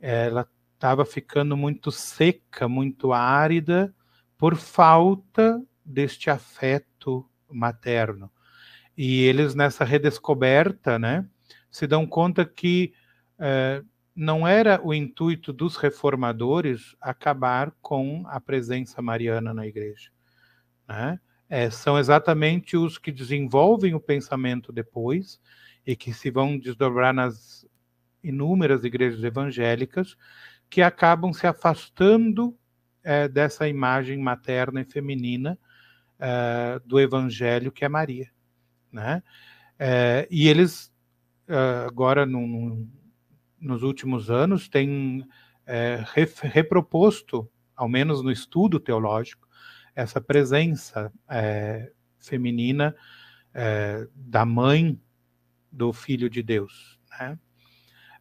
[0.00, 3.94] ela estava ficando muito seca, muito árida,
[4.38, 8.32] por falta deste afeto materno.
[8.96, 11.28] E eles, nessa redescoberta, né,
[11.70, 13.04] se dão conta que é,
[14.14, 20.10] não era o intuito dos reformadores acabar com a presença mariana na igreja,
[20.88, 21.20] né?
[21.48, 25.40] É, são exatamente os que desenvolvem o pensamento depois
[25.86, 27.64] e que se vão desdobrar nas
[28.22, 30.16] inúmeras igrejas evangélicas
[30.68, 32.56] que acabam se afastando
[33.04, 35.56] é, dessa imagem materna e feminina
[36.18, 38.28] é, do evangelho que é Maria,
[38.90, 39.22] né?
[39.78, 40.92] É, e eles
[41.46, 42.88] é, agora no,
[43.66, 45.26] nos últimos anos têm
[45.66, 46.04] é,
[46.42, 49.46] reproposto, ao menos no estudo teológico,
[49.94, 52.94] essa presença é, feminina
[54.14, 55.00] da mãe
[55.72, 57.38] do Filho de Deus, né?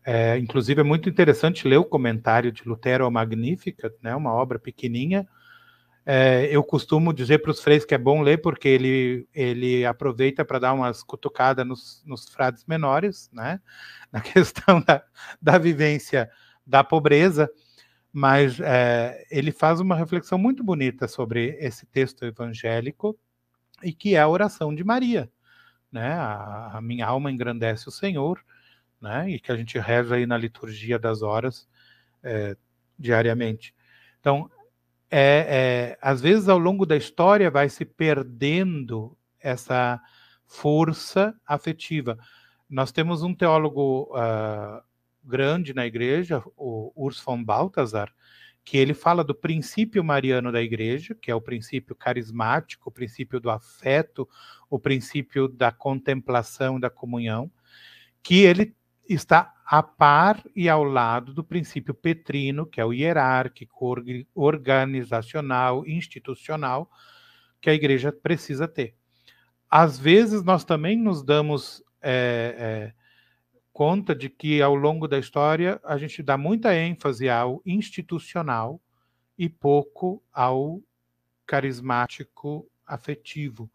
[0.07, 4.59] É, inclusive é muito interessante ler o comentário de Lutero ao Magnificat, né, uma obra
[4.59, 5.27] pequenininha.
[6.05, 10.45] É, eu costumo dizer para os freis que é bom ler porque ele, ele aproveita
[10.45, 13.59] para dar umas cutucadas nos, nos frades menores, né,
[14.13, 15.03] na questão da,
[15.41, 16.29] da vivência
[16.65, 17.49] da pobreza,
[18.13, 23.17] mas é, ele faz uma reflexão muito bonita sobre esse texto evangélico
[23.83, 25.29] e que é a oração de Maria.
[25.91, 26.13] Né?
[26.13, 28.39] A, a minha alma engrandece o Senhor,
[29.01, 29.29] né?
[29.29, 31.67] E que a gente reza aí na liturgia das horas
[32.23, 32.55] é,
[32.97, 33.73] diariamente.
[34.19, 34.49] Então,
[35.17, 40.01] é, é, às vezes ao longo da história vai se perdendo essa
[40.45, 42.19] força afetiva.
[42.69, 44.83] Nós temos um teólogo uh,
[45.23, 48.11] grande na igreja, o Urs von Balthasar,
[48.61, 53.39] que ele fala do princípio mariano da igreja, que é o princípio carismático, o princípio
[53.39, 54.27] do afeto,
[54.69, 57.49] o princípio da contemplação, da comunhão,
[58.21, 58.75] que ele
[59.07, 63.95] está a par e ao lado do princípio petrino, que é o hierárquico,
[64.35, 66.89] organizacional, institucional,
[67.59, 68.95] que a igreja precisa ter.
[69.69, 72.93] Às vezes, nós também nos damos é, é,
[73.73, 78.79] conta de que, ao longo da história, a gente dá muita ênfase ao institucional
[79.35, 80.79] e pouco ao
[81.45, 83.69] carismático afetivo.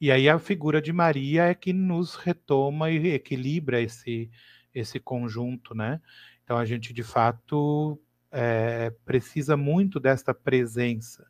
[0.00, 4.30] E aí a figura de Maria é que nos retoma e equilibra esse,
[4.74, 6.00] esse conjunto, né?
[6.42, 7.98] Então a gente de fato
[8.30, 11.26] é, precisa muito desta presença,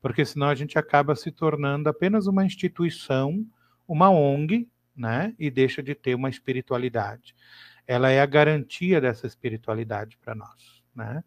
[0.00, 3.46] porque senão a gente acaba se tornando apenas uma instituição,
[3.88, 5.34] uma ONG, né?
[5.38, 7.34] E deixa de ter uma espiritualidade.
[7.86, 11.24] Ela é a garantia dessa espiritualidade para nós, né?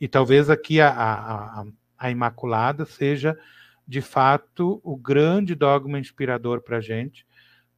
[0.00, 1.64] E talvez aqui a, a,
[1.98, 3.38] a Imaculada seja
[3.86, 7.26] de fato o grande dogma inspirador para a gente,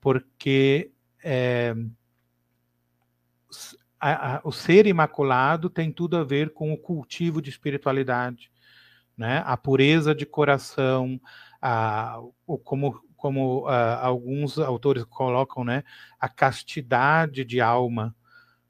[0.00, 0.90] porque
[1.22, 1.74] é,
[4.04, 8.52] a, a, o ser imaculado tem tudo a ver com o cultivo de espiritualidade,
[9.16, 9.42] né?
[9.46, 11.18] A pureza de coração,
[11.60, 15.82] a, o, como como alguns autores colocam, né?
[16.20, 18.14] A castidade de alma,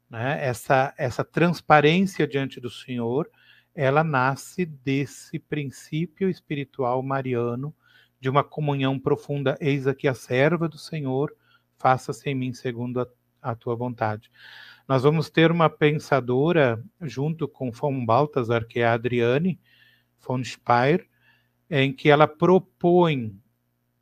[0.09, 0.39] né?
[0.41, 3.29] Essa essa transparência diante do Senhor,
[3.75, 7.75] ela nasce desse princípio espiritual mariano
[8.21, 9.57] de uma comunhão profunda.
[9.59, 11.35] Eis aqui a serva do Senhor,
[11.77, 13.07] faça-se em mim segundo a
[13.51, 14.31] a tua vontade.
[14.87, 19.59] Nós vamos ter uma pensadora junto com von Balthasar, que é a Adriane
[20.19, 21.07] von Speyer,
[21.69, 23.35] em que ela propõe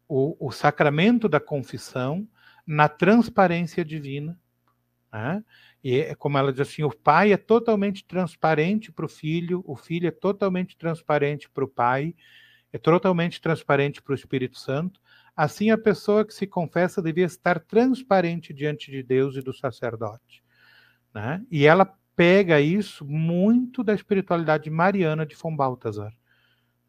[0.07, 2.27] o, o sacramento da confissão
[2.65, 4.39] na transparência divina.
[5.11, 5.43] Né?
[5.83, 9.75] E é como ela diz assim: o pai é totalmente transparente para o filho, o
[9.75, 12.15] filho é totalmente transparente para o pai,
[12.71, 14.99] é totalmente transparente para o Espírito Santo,
[15.35, 20.43] Assim, a pessoa que se confessa devia estar transparente diante de Deus e do sacerdote.
[21.13, 21.43] Né?
[21.49, 25.55] E ela pega isso muito da espiritualidade mariana de Von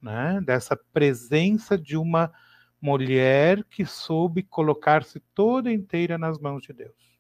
[0.03, 0.41] né?
[0.45, 2.33] dessa presença de uma
[2.81, 7.19] mulher que soube colocar-se toda inteira nas mãos de Deus.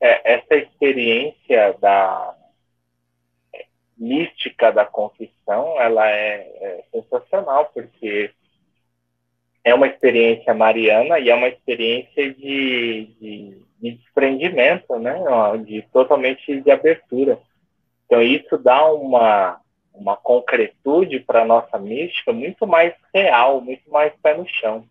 [0.00, 2.36] É, essa experiência da,
[3.96, 8.30] mística da confissão, ela é, é, sensacional, porque
[9.62, 15.14] é uma experiência mariana e é uma experiência de, de, de desprendimento, né?
[15.64, 17.38] de totalmente de abertura.
[18.04, 19.60] Então, isso dá uma,
[19.94, 24.84] uma concretude para a nossa mística muito mais real, muito mais pé no chão.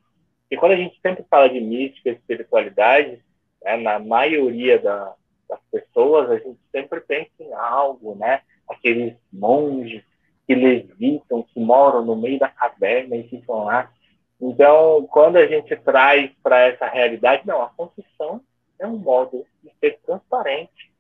[0.50, 3.22] E quando a gente sempre fala de mística espiritualidade,
[3.64, 5.14] né, na maioria da,
[5.50, 8.42] das pessoas, a gente sempre pensa em algo, né?
[8.68, 10.04] Aqueles monges
[10.46, 13.92] que levitam, que moram no meio da caverna e ficam lá.
[14.40, 18.42] Então, quando a gente traz para essa realidade, não, a confissão
[18.78, 20.92] é um modo de ser transparente,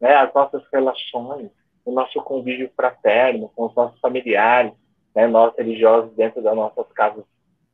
[0.00, 0.14] né?
[0.14, 1.50] As nossas relações,
[1.84, 4.72] o nosso convívio fraterno com os nossos familiares,
[5.14, 5.26] né?
[5.26, 7.24] Nós religiosos dentro das nossas casas,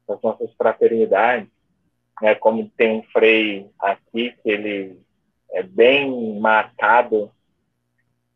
[0.08, 1.48] das nossas fraternidades,
[2.20, 2.34] né?
[2.34, 5.00] Como tem um frei aqui que ele
[5.52, 7.30] é bem marcado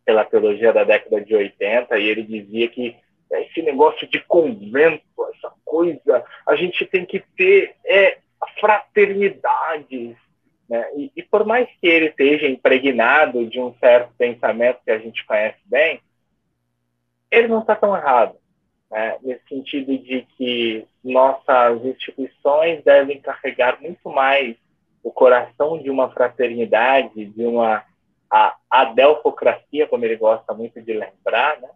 [0.07, 2.97] pela teologia da década de 80, e ele dizia que
[3.31, 5.03] esse negócio de convento,
[5.35, 8.19] essa coisa, a gente tem que ter é,
[8.61, 10.17] fraternidade.
[10.69, 10.89] Né?
[10.97, 15.27] E, e por mais que ele esteja impregnado de um certo pensamento que a gente
[15.27, 16.01] conhece bem,
[17.29, 18.37] ele não está tão errado.
[18.89, 19.19] Né?
[19.23, 24.57] Nesse sentido de que nossas instituições devem carregar muito mais
[25.03, 27.85] o coração de uma fraternidade, de uma
[28.37, 31.69] a adelfocracia, como ele gosta muito de lembrar, né?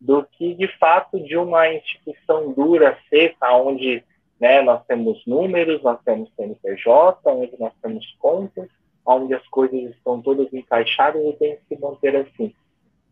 [0.00, 4.02] do que de fato de uma instituição dura, seca, onde
[4.40, 8.68] né, nós temos números, nós temos CNPJ, onde nós temos contas,
[9.04, 12.54] onde as coisas estão todas encaixadas e tem que se manter assim.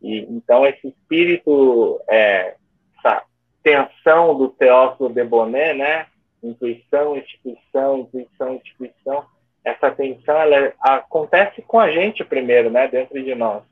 [0.00, 2.54] E, então, esse espírito, é,
[2.96, 3.22] essa
[3.62, 6.06] tensão do Teófilo de Bonet, né,
[6.42, 9.26] intuição, instituição, intuição, instituição,
[9.64, 13.62] essa tensão ela acontece com a gente primeiro, né, dentro de nós.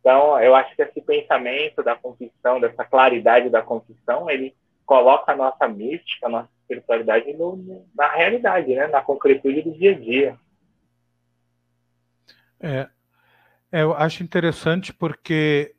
[0.00, 4.54] Então, eu acho que esse pensamento da confissão, dessa claridade da confissão, ele
[4.86, 9.92] coloca a nossa mística, a nossa espiritualidade no, na realidade, né, na concretude do dia
[9.92, 10.38] a dia.
[12.60, 12.88] É,
[13.70, 15.74] é eu acho interessante porque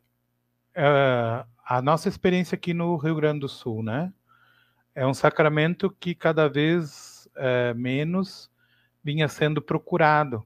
[0.75, 4.13] é, a nossa experiência aqui no Rio Grande do Sul, né,
[4.93, 8.51] é um sacramento que cada vez é, menos
[9.03, 10.45] vinha sendo procurado.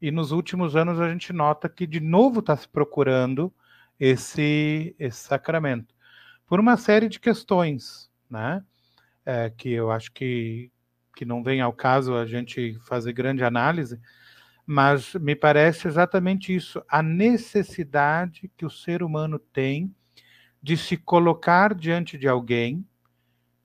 [0.00, 3.52] E nos últimos anos a gente nota que de novo está se procurando
[3.98, 5.94] esse, esse sacramento,
[6.46, 8.64] por uma série de questões, né?
[9.26, 10.72] É, que eu acho que,
[11.14, 14.00] que não vem ao caso a gente fazer grande análise,
[14.64, 19.94] mas me parece exatamente isso, a necessidade que o ser humano tem
[20.62, 22.86] de se colocar diante de alguém,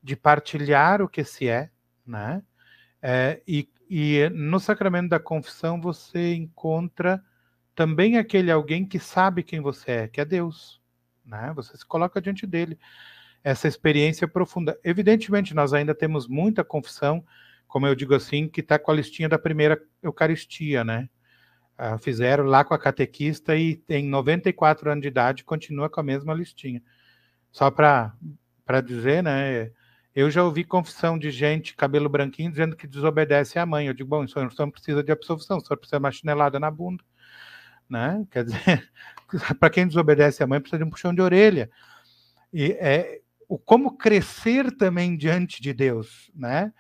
[0.03, 1.70] de partilhar o que se é,
[2.05, 2.43] né?
[3.01, 7.24] É, e e no sacramento da confissão você encontra
[7.76, 10.82] também aquele alguém que sabe quem você é, que é Deus.
[11.26, 11.52] Né?
[11.56, 12.80] Você se coloca diante dele.
[13.44, 14.80] Essa experiência profunda.
[14.84, 17.24] Evidentemente, nós ainda temos muita confissão,
[17.68, 21.10] como eu digo assim, que está com a listinha da primeira Eucaristia, né?
[21.78, 26.04] Ah, fizeram lá com a catequista e tem 94 anos de idade continua com a
[26.04, 26.82] mesma listinha.
[27.52, 28.14] Só para
[28.84, 29.72] dizer, né?
[30.16, 33.88] Eu já ouvi confissão de gente, cabelo branquinho, dizendo que desobedece à mãe.
[33.88, 36.57] Eu digo, bom, o senhor não precisa de absolvição, o senhor precisa de uma chinelada
[36.57, 37.03] na bunda.
[37.89, 38.26] Né?
[38.32, 38.89] Quer dizer,
[39.59, 41.70] para quem desobedece à mãe, precisa de um puxão de orelha.
[42.53, 46.72] E é, o como crescer também diante de Deus, né?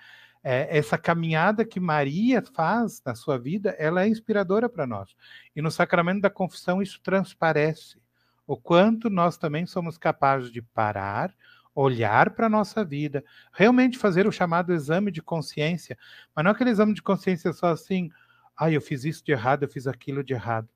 [0.41, 5.15] É, essa caminhada que Maria faz na sua vida, ela é inspiradora para nós.
[5.55, 7.97] E no sacramento da confissão isso transparece
[8.45, 11.33] o quanto nós também somos capazes de parar,
[11.75, 15.97] olhar para a nossa vida, realmente fazer o chamado exame de consciência,
[16.33, 18.09] mas não aquele exame de consciência só assim,
[18.57, 20.69] ah, eu fiz isso de errado, eu fiz aquilo de errado.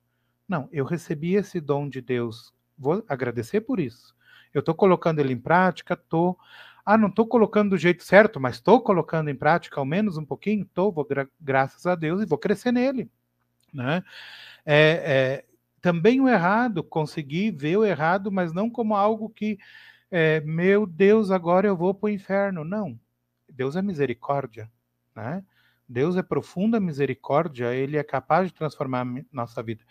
[0.46, 4.14] Não, eu recebi esse dom de Deus, vou agradecer por isso.
[4.52, 6.36] Eu estou colocando ele em prática, estou.
[6.84, 10.24] Ah, não estou colocando do jeito certo, mas estou colocando em prática ao menos um
[10.24, 13.08] pouquinho, estou, gra graças a Deus e vou crescer nele.
[13.72, 14.02] Né?
[14.66, 15.44] É, é,
[15.80, 19.56] também o errado, conseguir ver o errado, mas não como algo que
[20.10, 22.64] é, meu Deus, agora eu vou para o inferno.
[22.64, 22.98] Não.
[23.48, 24.70] Deus é misericórdia,
[25.14, 25.44] né?
[25.88, 29.84] Deus é profunda misericórdia, ele é capaz de transformar a nossa vida.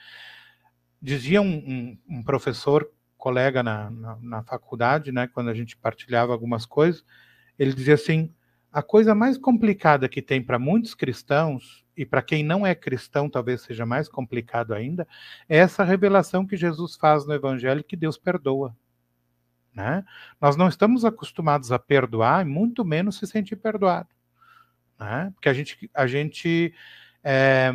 [1.02, 6.32] Dizia um, um, um professor, colega na, na, na, faculdade, né, quando a gente partilhava
[6.32, 7.04] algumas coisas,
[7.60, 8.34] ele dizia assim:
[8.72, 13.30] a coisa mais complicada que tem para muitos cristãos, e para quem não é cristão
[13.30, 15.06] talvez seja mais complicado ainda,
[15.50, 18.74] é essa revelação que Jesus faz no Evangelho que Deus perdoa.
[19.74, 20.04] Né?
[20.42, 24.10] Nós não estamos acostumados a perdoar, e muito menos se sentir perdoado.
[25.00, 25.32] Né?
[25.34, 26.74] Porque a gente, a gente
[27.24, 27.72] é,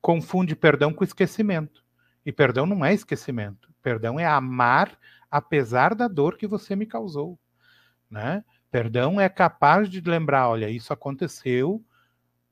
[0.00, 1.84] confunde perdão com esquecimento.
[2.24, 3.72] E perdão não é esquecimento.
[3.82, 4.98] Perdão é amar
[5.30, 7.38] apesar da dor que você me causou.
[8.10, 8.44] Né?
[8.70, 11.84] Perdão é capaz de lembrar: olha, isso aconteceu,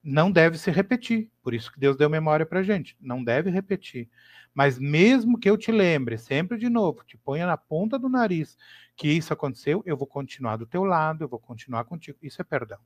[0.03, 1.31] não deve se repetir.
[1.43, 2.97] Por isso que Deus deu memória para gente.
[3.01, 4.09] Não deve repetir.
[4.57, 8.57] Mas mesmo que eu te lembre sempre de novo, te ponha na ponta do nariz
[8.97, 12.17] que isso aconteceu, eu vou continuar do teu lado, eu vou continuar contigo.
[12.23, 12.79] Isso é perdão.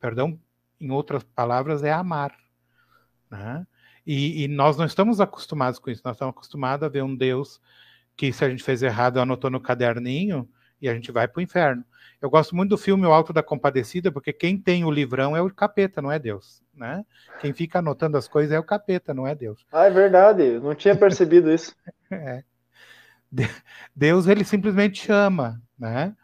[0.00, 0.40] Perdão,
[0.80, 2.34] em outras palavras, é amar.
[3.30, 3.66] Né?
[4.06, 6.00] E, e, nós não estamos acostumados com isso.
[6.02, 7.60] Nós estamos acostumados a ver um Deus
[8.16, 10.48] que, se a gente fez errado, anotou no caderninho
[10.80, 11.84] e a gente vai para o inferno.
[12.22, 15.42] Eu gosto muito do filme O Alto da Compadecida, porque quem tem o livrão é
[15.42, 17.04] o capeta, não é Deus né?
[17.40, 19.64] Quem fica anotando as coisas é o capeta, não é Deus.
[19.72, 21.74] Ah, é verdade, não tinha percebido isso.
[22.10, 22.42] é.
[23.94, 26.14] Deus, ele simplesmente chama, né?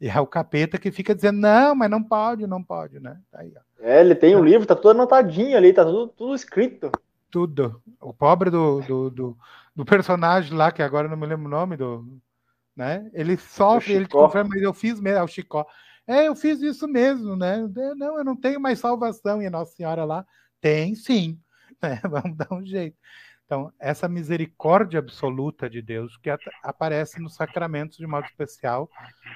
[0.00, 3.18] E é o capeta que fica dizendo, não, mas não pode, não pode, né?
[3.32, 6.34] Tá aí, é, ele tem o um livro, tá tudo anotadinho ali, tá tudo, tudo
[6.34, 6.90] escrito.
[7.30, 7.82] tudo.
[8.00, 9.38] O pobre do, do, do,
[9.74, 12.04] do, personagem lá, que agora não me lembro o nome do.
[12.76, 13.08] Né?
[13.12, 15.66] Ele sofre, ele confirma, mas eu fiz mesmo, é o Chicó.
[16.08, 17.58] É, eu fiz isso mesmo, né?
[17.94, 19.42] Não, eu não tenho mais salvação.
[19.42, 20.24] E a Nossa Senhora lá
[20.58, 21.38] tem sim.
[21.82, 22.00] Né?
[22.10, 22.96] Vamos dar um jeito.
[23.44, 26.30] Então, essa misericórdia absoluta de Deus que
[26.62, 28.90] aparece nos sacramentos de modo especial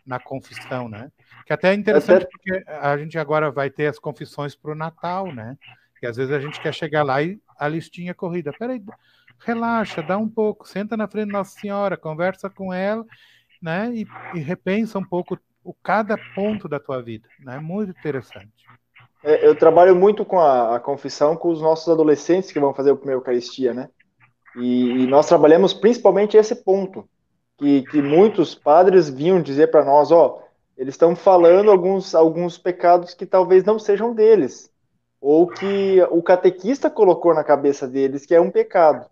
[0.04, 1.10] na confissão, né?
[1.46, 5.32] Que até é interessante porque a gente agora vai ter as confissões para o Natal,
[5.32, 5.56] né?
[5.98, 8.52] Que às vezes a gente quer chegar lá e a listinha corrida.
[8.52, 8.82] Peraí,
[9.38, 13.06] relaxa, dá um pouco, senta na frente da Nossa Senhora, conversa com ela,
[13.62, 13.90] né?
[13.94, 17.58] E, e repensa um pouco o cada ponto da tua vida, né?
[17.58, 18.66] Muito interessante.
[19.22, 22.90] É, eu trabalho muito com a, a, confissão com os nossos adolescentes que vão fazer
[22.90, 23.88] o primeiro Eucaristia, né?
[24.56, 27.08] E, e nós trabalhamos principalmente esse ponto,
[27.56, 30.42] que, que muitos padres vinham dizer para nós, ó,
[30.76, 34.70] eles estão falando alguns, alguns pecados que talvez não sejam deles,
[35.20, 39.06] ou que o catequista colocou na cabeça deles que é um pecado.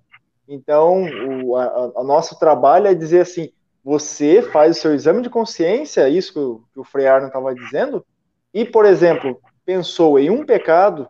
[0.48, 1.05] Então,
[1.44, 3.53] o a, a nosso trabalho é dizer assim,
[3.83, 7.55] você faz o seu exame de consciência, isso que o, que o Frei Arno estava
[7.55, 8.05] dizendo,
[8.53, 11.09] e, por exemplo, pensou em um pecado,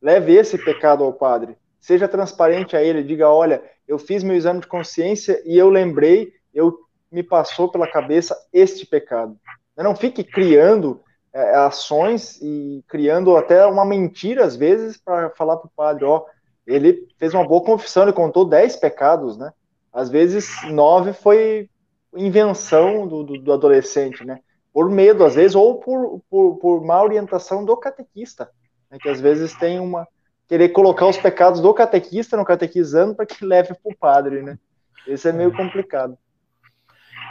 [0.00, 1.56] leve esse pecado ao padre.
[1.80, 6.32] Seja transparente a ele, diga: olha, eu fiz meu exame de consciência e eu lembrei,
[6.54, 6.78] eu
[7.10, 9.36] me passou pela cabeça este pecado.
[9.76, 11.02] Não fique criando
[11.32, 16.24] é, ações e criando até uma mentira às vezes para falar para o padre, ó,
[16.66, 19.52] ele fez uma boa confissão, ele contou dez pecados, né?
[19.92, 21.68] Às vezes nove foi
[22.16, 24.40] invenção do, do, do adolescente, né?
[24.72, 28.50] Por medo, às vezes, ou por, por, por má orientação do catequista,
[28.90, 28.98] né?
[29.00, 30.06] que às vezes tem uma.
[30.48, 34.58] querer colocar os pecados do catequista no catequizando para que leve para o padre, né?
[35.06, 35.56] Isso é meio é.
[35.56, 36.16] complicado.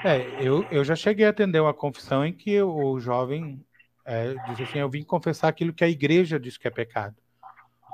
[0.03, 3.63] É, eu, eu já cheguei a atender uma confissão em que o jovem
[4.05, 7.15] é, diz assim: Eu vim confessar aquilo que a igreja diz que é pecado.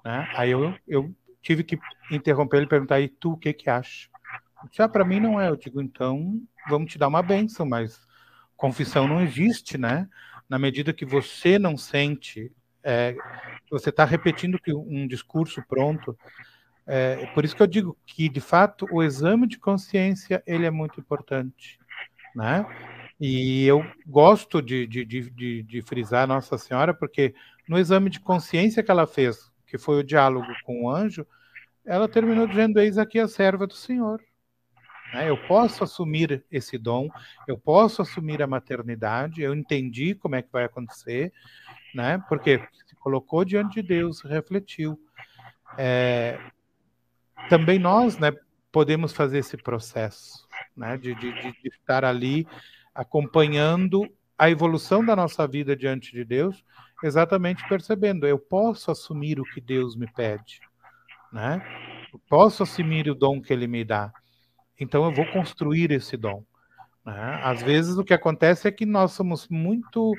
[0.04, 0.28] Né?
[0.36, 1.78] Aí eu, eu tive que
[2.12, 4.10] interromper ele e perguntar: E tu o que que acha?
[4.72, 5.49] Já para mim não é.
[5.49, 7.99] Eu digo: Então vamos te dar uma benção, mas
[8.55, 10.08] confissão não existe, né?
[10.49, 12.51] Na medida que você não sente,
[12.84, 13.16] é,
[13.70, 16.18] você está repetindo que um discurso pronto.
[16.86, 20.72] É, por isso que eu digo que, de fato, o exame de consciência ele é
[20.72, 21.78] muito importante,
[22.34, 22.66] né?
[23.20, 27.34] E eu gosto de, de, de, de, frisar Nossa Senhora, porque
[27.68, 31.26] no exame de consciência que ela fez, que foi o diálogo com o anjo,
[31.86, 34.22] ela terminou dizendo: Eis aqui a serva do Senhor.
[35.14, 35.30] Né?
[35.30, 37.10] Eu posso assumir esse dom,
[37.47, 41.32] eu posso assumir a maternidade, eu entendi como é que vai acontecer,
[41.93, 42.24] né?
[42.28, 44.99] porque se colocou diante de Deus, refletiu.
[45.78, 46.39] É,
[47.49, 48.32] também nós né,
[48.72, 52.47] podemos fazer esse processo né, de, de, de estar ali
[52.93, 56.64] acompanhando a evolução da nossa vida diante de Deus,
[57.03, 60.62] exatamente percebendo, eu posso assumir o que Deus me pede,
[61.32, 61.62] né?
[62.14, 64.12] Eu posso assumir o dom que Ele me dá.
[64.80, 66.43] Então eu vou construir esse dom.
[67.05, 67.39] Né?
[67.43, 70.13] Às vezes o que acontece é que nós somos muito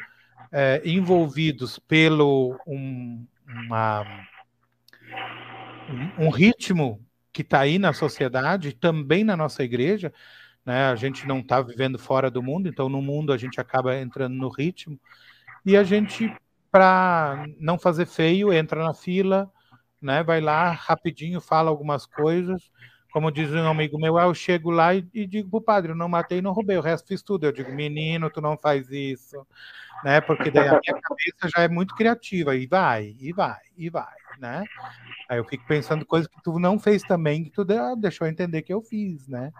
[0.50, 4.04] é, envolvidos pelo um, uma,
[6.18, 10.12] um, ritmo que está aí na sociedade, também na nossa igreja,
[10.64, 10.86] né?
[10.86, 14.34] A gente não está vivendo fora do mundo, então no mundo a gente acaba entrando
[14.34, 14.98] no ritmo
[15.64, 16.34] e a gente,
[16.70, 19.50] para não fazer feio, entra na fila,
[20.00, 20.22] né?
[20.22, 22.70] Vai lá rapidinho, fala algumas coisas
[23.10, 25.96] como diz um amigo meu, ah, eu chego lá e, e digo pro padre, eu
[25.96, 27.46] não matei, não roubei, o resto fiz tudo.
[27.46, 29.46] Eu digo, menino, tu não faz isso,
[30.04, 30.20] né?
[30.20, 34.14] Porque daí a minha cabeça já é muito criativa, e vai, e vai, e vai,
[34.38, 34.62] né?
[35.28, 37.64] Aí eu fico pensando coisas que tu não fez também, que tu
[37.96, 39.52] deixou entender que eu fiz, né?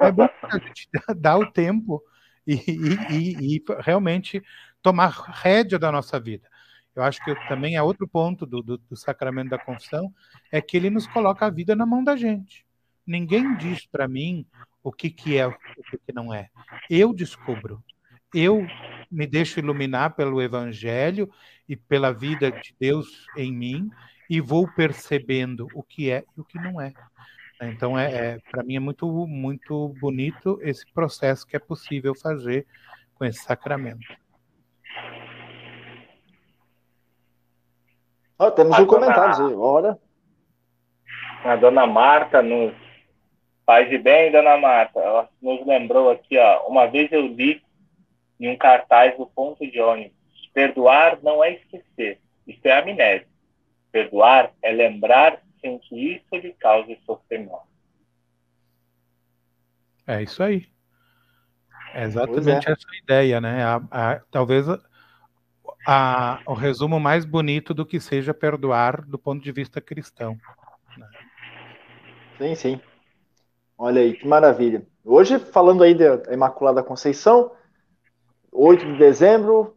[0.00, 2.02] É bom a gente dar o tempo
[2.46, 4.42] e, e, e, realmente
[4.82, 6.48] tomar rédea da nossa vida.
[6.94, 10.12] Eu acho que também é outro ponto do, do, do sacramento da confissão,
[10.50, 12.65] é que ele nos coloca a vida na mão da gente.
[13.06, 14.44] Ninguém diz para mim
[14.82, 16.48] o que, que é, o que, que não é.
[16.90, 17.82] Eu descubro.
[18.34, 18.66] Eu
[19.10, 21.30] me deixo iluminar pelo Evangelho
[21.68, 23.90] e pela vida de Deus em mim
[24.28, 26.92] e vou percebendo o que é e o que não é.
[27.62, 32.66] Então, é, é para mim é muito, muito bonito esse processo que é possível fazer
[33.14, 34.06] com esse sacramento.
[38.38, 39.98] Oh, temos um comentário aí, ora.
[41.42, 42.74] A dona Marta nos
[43.66, 45.00] Paz e bem, dona Marta.
[45.00, 46.68] Ela nos lembrou aqui, ó.
[46.68, 47.60] Uma vez eu li
[48.38, 50.16] em um cartaz do ponto de ônibus:
[50.54, 53.26] perdoar não é esquecer, isso é amnésia.
[53.90, 57.66] Perdoar é lembrar sem que isso lhe cause sofrimento.
[60.06, 60.68] É isso aí.
[61.92, 62.72] É exatamente é.
[62.72, 63.64] essa ideia, né?
[63.64, 64.66] A, a, talvez
[65.84, 70.38] a, o resumo mais bonito do que seja perdoar do ponto de vista cristão.
[70.96, 71.08] Né?
[72.38, 72.80] Sim, sim.
[73.78, 74.86] Olha aí, que maravilha.
[75.04, 77.52] Hoje, falando aí da Imaculada Conceição,
[78.50, 79.76] 8 de dezembro,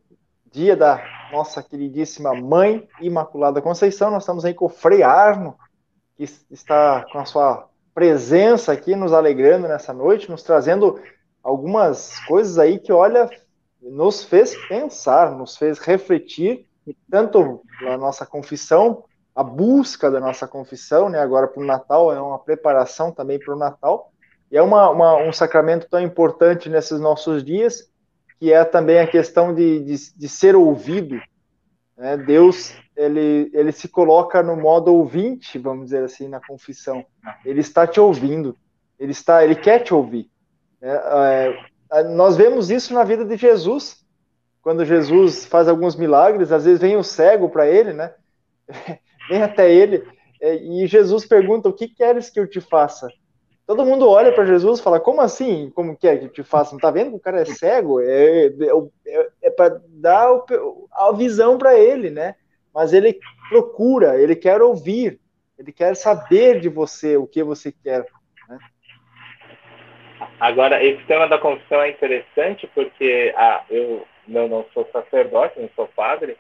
[0.50, 5.58] dia da nossa queridíssima Mãe Imaculada Conceição, nós estamos aí com o Frei Arno,
[6.16, 10.98] que está com a sua presença aqui nos alegrando nessa noite, nos trazendo
[11.44, 13.30] algumas coisas aí que, olha,
[13.82, 16.66] nos fez pensar, nos fez refletir,
[17.12, 19.04] tanto na nossa confissão,
[19.36, 23.54] a busca da nossa confissão, né, agora para o Natal, é uma preparação também para
[23.54, 24.12] o Natal,
[24.52, 27.90] e é uma, uma, um sacramento tão importante nesses nossos dias,
[28.40, 31.20] que é também a questão de, de, de ser ouvido.
[31.96, 32.18] Né?
[32.18, 37.06] Deus ele, ele se coloca no modo ouvinte, vamos dizer assim, na confissão.
[37.46, 38.58] Ele está te ouvindo,
[39.00, 40.30] ele está, ele quer te ouvir.
[40.82, 41.56] É,
[41.94, 44.04] é, nós vemos isso na vida de Jesus,
[44.62, 48.14] quando Jesus faz alguns milagres, às vezes vem o cego para ele, né?
[49.30, 50.04] Vem até ele
[50.42, 53.08] é, e Jesus pergunta: O que queres que eu te faça?
[53.68, 55.70] Todo mundo olha para Jesus e fala: Como assim?
[55.76, 56.72] Como que é que te faça?
[56.72, 58.02] Não tá vendo que o cara é cego?
[58.02, 58.52] É, é,
[59.08, 60.30] é, é para dar
[60.94, 62.36] a visão para ele, né?
[62.74, 63.20] Mas ele
[63.50, 65.20] procura, ele quer ouvir,
[65.58, 68.06] ele quer saber de você o que você quer.
[68.48, 68.58] Né?
[70.40, 75.70] Agora, esse tema da confissão é interessante porque ah, eu, eu não sou sacerdote, não
[75.76, 76.38] sou padre,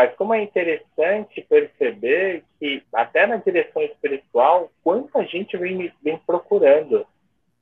[0.00, 7.06] mas como é interessante perceber que até na direção espiritual, quanta gente vem, vem procurando.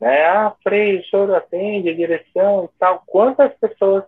[0.01, 0.24] Né?
[0.24, 3.03] Ah, Frei, o senhor atende direção e tal.
[3.05, 4.05] Quantas pessoas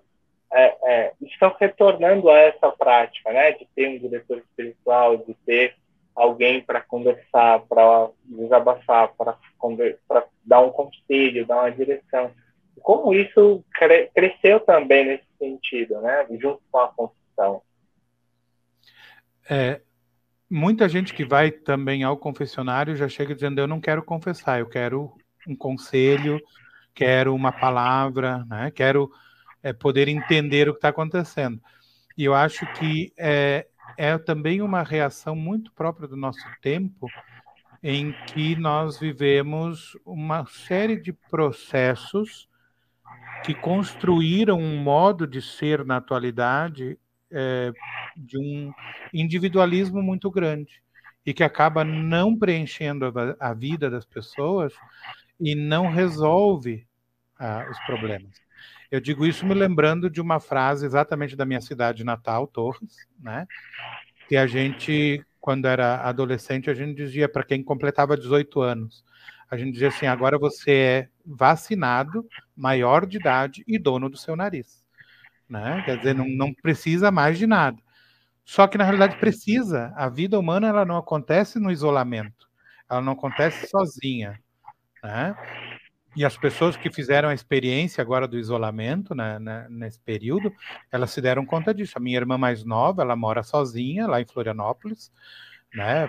[0.53, 3.51] é, é, estão retornando a essa prática, né?
[3.51, 5.75] De ter um diretor espiritual, de ter
[6.15, 9.37] alguém para conversar, para desabafar, para
[10.45, 12.31] dar um conselho, dar uma direção.
[12.81, 16.29] Como isso cre cresceu também nesse sentido, né?
[16.41, 17.63] Junto com a confissão.
[19.53, 19.81] É,
[20.49, 24.69] muita gente que vai também ao confessionário já chega dizendo: Eu não quero confessar, eu
[24.69, 25.13] quero
[25.45, 26.41] um conselho,
[26.95, 28.71] quero uma palavra, né?
[28.71, 29.11] quero
[29.61, 31.61] é, poder entender o que está acontecendo.
[32.17, 37.09] E eu acho que é, é também uma reação muito própria do nosso tempo,
[37.83, 42.49] em que nós vivemos uma série de processos
[43.43, 46.97] que construíram um modo de ser na atualidade
[47.33, 47.73] é,
[48.21, 48.73] de um
[49.13, 50.83] individualismo muito grande
[51.25, 54.73] e que acaba não preenchendo a, vida das pessoas
[55.39, 56.87] e não resolve
[57.39, 58.41] ah, os problemas.
[58.91, 63.47] Eu digo isso me lembrando de uma frase exatamente da minha cidade natal, Torres, né?
[64.29, 69.05] Que a gente, quando era adolescente, a gente dizia para quem completava 18 anos,
[69.51, 74.35] a gente dizia assim: agora você é vacinado, maior de idade e dono do seu
[74.35, 74.81] nariz
[75.51, 75.83] né?
[75.85, 77.77] Quer dizer, não, não precisa mais de nada.
[78.51, 79.93] Só que na realidade precisa.
[79.95, 82.49] A vida humana ela não acontece no isolamento,
[82.91, 84.41] ela não acontece sozinha,
[85.05, 85.37] né?
[86.17, 90.53] E as pessoas que fizeram a experiência agora do isolamento, né, né, nesse período,
[90.91, 91.93] elas se deram conta disso.
[91.97, 95.13] A minha irmã mais nova, ela mora sozinha lá em Florianópolis,
[95.73, 96.09] né?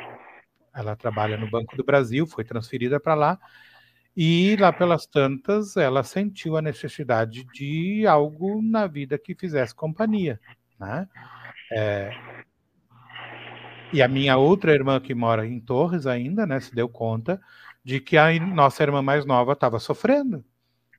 [0.74, 3.40] Ela trabalha no Banco do Brasil, foi transferida para lá.
[4.18, 10.40] E lá pelas tantas, ela sentiu a necessidade de algo na vida que fizesse companhia,
[10.80, 11.08] né?
[11.72, 12.12] É...
[13.94, 17.42] E a minha outra irmã que mora em Torres ainda, né, se deu conta
[17.84, 20.46] de que a nossa irmã mais nova estava sofrendo.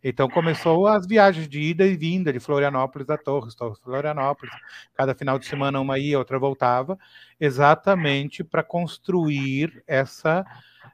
[0.04, 4.52] Então começou as viagens de ida e vinda de Florianópolis a Torres, Torres Florianópolis.
[4.94, 6.98] Cada final de semana uma ia, outra voltava,
[7.38, 10.44] exatamente para construir essa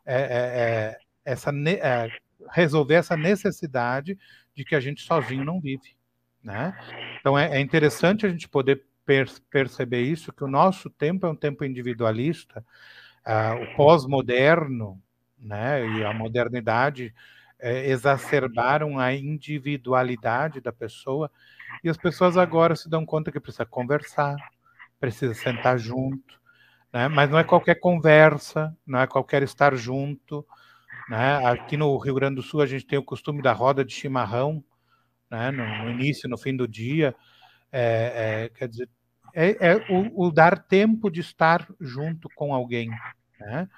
[0.05, 2.09] é, é, é essa é,
[2.51, 4.19] resolver essa necessidade
[4.55, 5.97] de que a gente sozinho não vive,
[6.43, 6.77] né?
[7.21, 11.31] Então é, é interessante a gente poder per perceber isso que o nosso tempo é
[11.31, 12.63] um tempo individualista,
[13.27, 15.03] uh, o pós-moderno,
[15.39, 15.89] né?
[15.89, 17.15] E a modernidade
[17.59, 21.31] é, exacerbaram a individualidade da pessoa
[21.83, 24.37] e as pessoas agora se dão conta que precisa conversar,
[25.01, 26.39] precisa sentar junto,
[26.93, 27.09] né?
[27.09, 30.47] Mas não é qualquer conversa, não é qualquer estar junto,
[31.09, 31.47] né?
[31.47, 34.63] Aqui no Rio Grande do Sul a gente tem o costume da roda de chimarrão,
[35.31, 35.51] né?
[35.51, 37.17] no, no início, no fim do dia.
[37.73, 38.89] É, é, quer dizer,
[39.39, 42.91] é, é o, o, dar tempo de estar junto com alguém.
[43.39, 43.69] Né?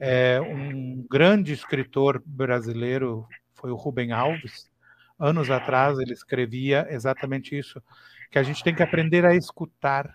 [0.00, 4.70] É, um grande escritor brasileiro foi o Rubem Alves.
[5.18, 7.82] Anos atrás ele escrevia exatamente isso,
[8.30, 10.10] que a gente tem que aprender a escutar.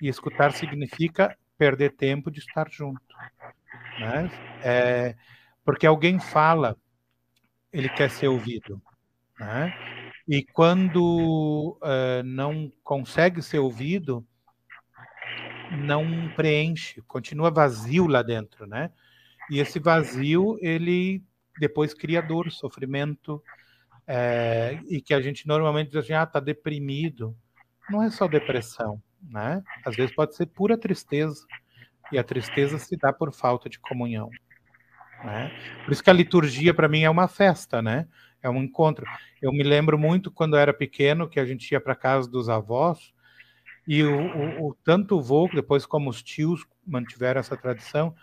[0.00, 3.00] E escutar significa perder tempo de estar junto.
[4.00, 4.30] Né?
[4.62, 5.14] É,
[5.66, 6.76] porque alguém fala,
[7.70, 8.80] ele quer ser ouvido.
[9.38, 10.03] Né?
[10.26, 14.26] E quando uh, não consegue ser ouvido,
[15.70, 18.90] não preenche, continua vazio lá dentro, né?
[19.50, 21.22] E esse vazio, ele
[21.58, 23.42] depois cria dor, sofrimento,
[24.06, 27.36] é, e que a gente normalmente diz assim, ah, tá deprimido.
[27.90, 29.62] Não é só depressão, né?
[29.84, 31.46] Às vezes pode ser pura tristeza,
[32.10, 34.30] e a tristeza se dá por falta de comunhão.
[35.22, 35.50] Né?
[35.84, 38.06] Por isso que a liturgia para mim é uma festa, né?
[38.44, 39.06] É um encontro.
[39.40, 42.50] Eu me lembro muito quando eu era pequeno que a gente ia para casa dos
[42.50, 43.14] avós
[43.88, 48.14] e o, o, o tanto o vô, depois como os tios mantiveram essa tradição,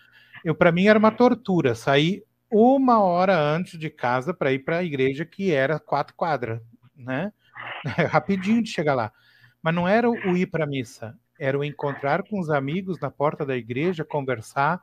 [0.46, 4.78] eu para mim era uma tortura sair uma hora antes de casa para ir para
[4.78, 6.62] a igreja que era quatro quadras,
[6.96, 7.34] né?
[8.12, 9.12] Rapidinho de chegar lá.
[9.60, 13.10] Mas não era o ir para a missa, era o encontrar com os amigos na
[13.10, 14.80] porta da igreja, conversar,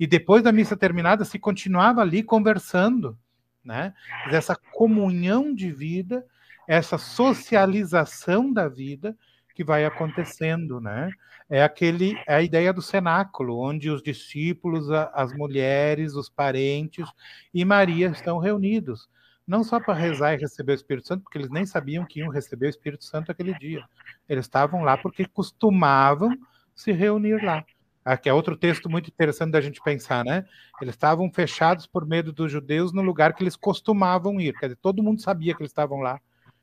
[0.00, 3.18] e depois da missa terminada se continuava ali conversando,
[3.68, 3.92] né?
[4.30, 6.24] Essa comunhão de vida,
[6.66, 9.14] essa socialização da vida
[9.54, 11.10] que vai acontecendo, né?
[11.50, 17.06] É aquele é a ideia do cenáculo, onde os discípulos, as mulheres, os parentes
[17.52, 19.08] e Maria estão reunidos,
[19.46, 22.30] não só para rezar e receber o Espírito Santo, porque eles nem sabiam que iam
[22.30, 23.84] receber o Espírito Santo aquele dia.
[24.28, 26.34] Eles estavam lá porque costumavam
[26.74, 27.64] se reunir lá.
[28.04, 30.44] Aqui é outro texto muito interessante da gente pensar, né?
[30.80, 34.54] Eles estavam fechados por medo dos judeus no lugar que eles costumavam ir.
[34.54, 36.20] Quer dizer, todo mundo sabia que eles estavam lá.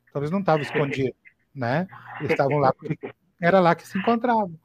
[0.09, 1.25] Então eles não estavam escondidos
[1.55, 1.87] né?
[2.19, 4.59] Eles estavam lá porque era lá que se encontravam.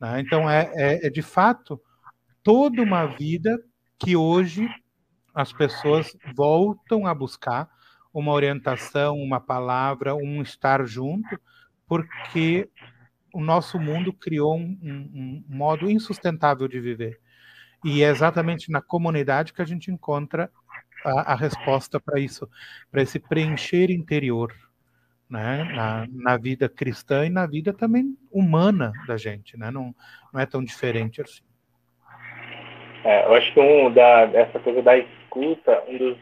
[0.00, 0.20] Né?
[0.20, 1.80] Então é, é, é de fato
[2.42, 3.62] toda uma vida
[3.98, 4.68] que hoje
[5.34, 7.68] as pessoas voltam a buscar
[8.12, 11.40] uma orientação, uma palavra, um estar junto,
[11.86, 12.68] porque
[13.32, 17.18] o nosso mundo criou um, um, um, modo insustentável de viver.
[17.84, 20.50] E é exatamente na comunidade que a gente encontra
[21.04, 22.48] a, a resposta para isso,
[22.90, 24.52] para esse preencher interior,
[25.28, 29.70] né, na, na, vida cristã e na vida também humana da gente, né?
[29.70, 29.94] Não,
[30.32, 31.42] não é tão diferente assim.
[33.04, 36.18] É, eu acho que um da essa coisa da escuta, um dos,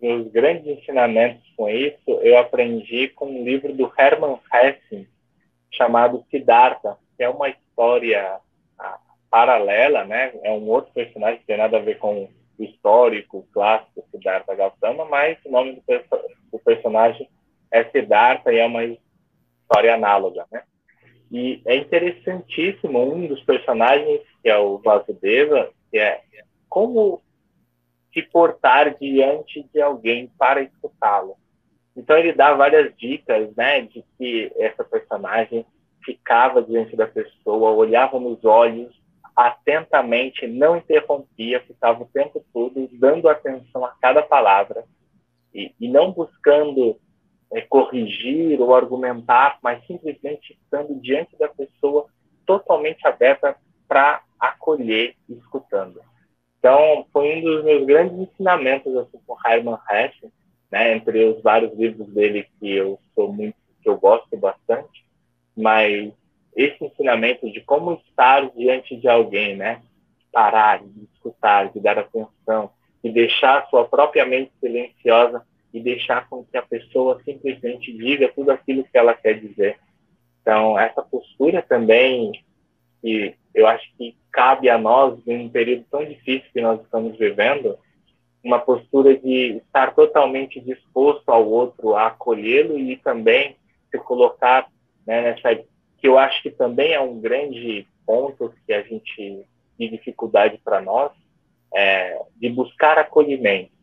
[0.00, 5.06] meus grandes ensinamentos com isso, eu aprendi com um livro do Hermann Hesse
[5.76, 8.38] chamado Siddhartha, que é uma história
[8.78, 8.98] ah,
[9.30, 10.32] paralela, né?
[10.42, 12.24] É um outro personagem que tem nada a ver com
[12.58, 15.82] o histórico, clássico Siddhartha Gautama, mas o nome do,
[16.52, 17.28] do personagem
[17.70, 20.62] é Siddhartha e é uma história análoga, né?
[21.30, 26.22] E é interessantíssimo um dos personagens, que é o Vasudeva, que é
[26.68, 27.20] como
[28.12, 31.36] se portar diante de alguém para escutá-lo.
[31.96, 35.64] Então ele dá várias dicas, né, de que essa personagem
[36.04, 38.92] ficava diante da pessoa, olhava nos olhos
[39.34, 44.84] atentamente, não interrompia, ficava o tempo todo dando atenção a cada palavra
[45.52, 46.96] e, e não buscando
[47.52, 52.06] é, corrigir ou argumentar, mas simplesmente estando diante da pessoa
[52.46, 53.56] totalmente aberta
[53.88, 56.00] para acolher escutando.
[56.58, 60.32] Então, foi um dos meus grandes ensinamentos assim, com Hermann Hesse,
[60.70, 65.04] né, entre os vários livros dele que eu sou muito, que eu gosto bastante,
[65.56, 66.12] mas
[66.56, 69.82] esse ensinamento de como estar diante de alguém, né,
[70.32, 72.70] parar, de escutar, de dar atenção,
[73.02, 78.32] de deixar a sua própria mente silenciosa e deixar com que a pessoa simplesmente diga
[78.32, 79.78] tudo aquilo que ela quer dizer.
[80.40, 82.32] Então, essa postura também,
[83.00, 87.16] que eu acho que cabe a nós, em um período tão difícil que nós estamos
[87.16, 87.78] vivendo,
[88.44, 93.56] uma postura de estar totalmente disposto ao outro a acolhê-lo e também
[93.90, 94.68] se colocar
[95.06, 95.54] né, nessa
[95.98, 99.46] que eu acho que também é um grande ponto que a gente
[99.78, 101.10] de dificuldade para nós
[101.74, 103.74] é, de buscar acolhimento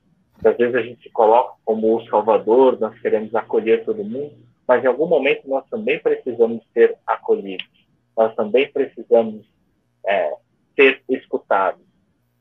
[0.44, 4.36] às vezes a gente se coloca como o salvador, nós queremos acolher todo mundo,
[4.68, 7.68] mas em algum momento nós também precisamos ser acolhidos,
[8.18, 9.46] nós também precisamos
[10.06, 10.34] é,
[10.76, 11.82] ser escutados.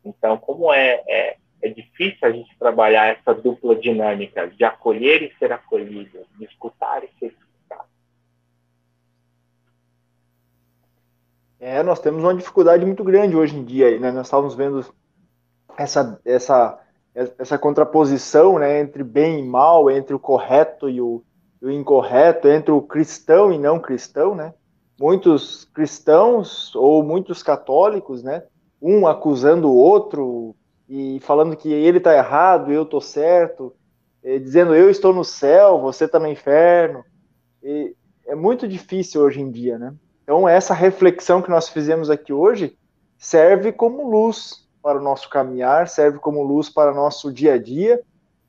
[0.04, 5.34] Então, como é, é, é difícil a gente trabalhar essa dupla dinâmica de acolher e
[5.38, 7.88] ser acolhido, de escutar e ser escutado.
[11.58, 14.10] É, nós temos uma dificuldade muito grande hoje em dia, né?
[14.10, 14.84] Nós estávamos vendo
[15.76, 16.80] essa, essa
[17.14, 21.22] essa contraposição né, entre bem e mal, entre o correto e o,
[21.60, 24.54] e o, incorreto, entre o cristão e não cristão, né?
[24.98, 28.44] Muitos cristãos ou muitos católicos, né?
[28.80, 30.54] Um acusando o outro
[30.92, 33.72] e falando que ele está errado, eu estou certo,
[34.24, 37.04] dizendo eu estou no céu, você está no inferno.
[37.62, 37.94] E
[38.26, 39.94] é muito difícil hoje em dia, né?
[40.24, 42.76] Então essa reflexão que nós fizemos aqui hoje
[43.16, 47.58] serve como luz para o nosso caminhar, serve como luz para o nosso dia a
[47.58, 48.02] dia.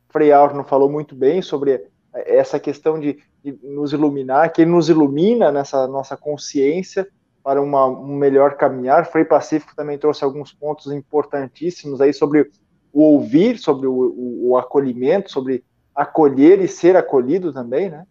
[0.09, 4.89] Frei Arno falou muito bem sobre essa questão de, de, nos iluminar, que ele nos
[4.89, 7.07] ilumina nessa nossa consciência
[7.43, 9.05] para uma, um melhor caminhar.
[9.05, 12.49] Frei Pacífico também trouxe alguns pontos importantíssimos aí sobre
[12.93, 15.63] o ouvir, sobre o, o, o acolhimento, sobre
[15.95, 18.05] acolher e ser acolhido também, né?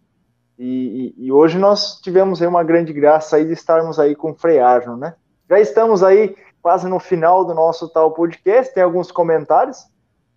[0.59, 4.33] E, e, e, hoje nós tivemos aí uma grande graça aí de estarmos aí com
[4.33, 5.15] o Frei Arno, né?
[5.49, 9.87] Já estamos aí quase no final do nosso tal podcast, tem alguns comentários,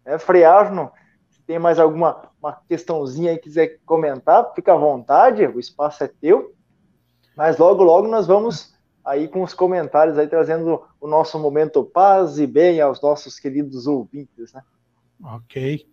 [0.06, 0.18] né?
[0.18, 0.90] Frei Arno,
[1.30, 6.04] se tem mais alguma uma questãozinha aí que quiser comentar, fica à vontade, o espaço
[6.04, 6.54] é teu.
[7.38, 8.73] Mas logo, logo nós vamos
[9.04, 13.88] aí com os comentários aí trazendo o nosso momento paz e bem aos nossos queridos
[13.88, 14.62] ouvintes, né?
[15.22, 15.86] Ok.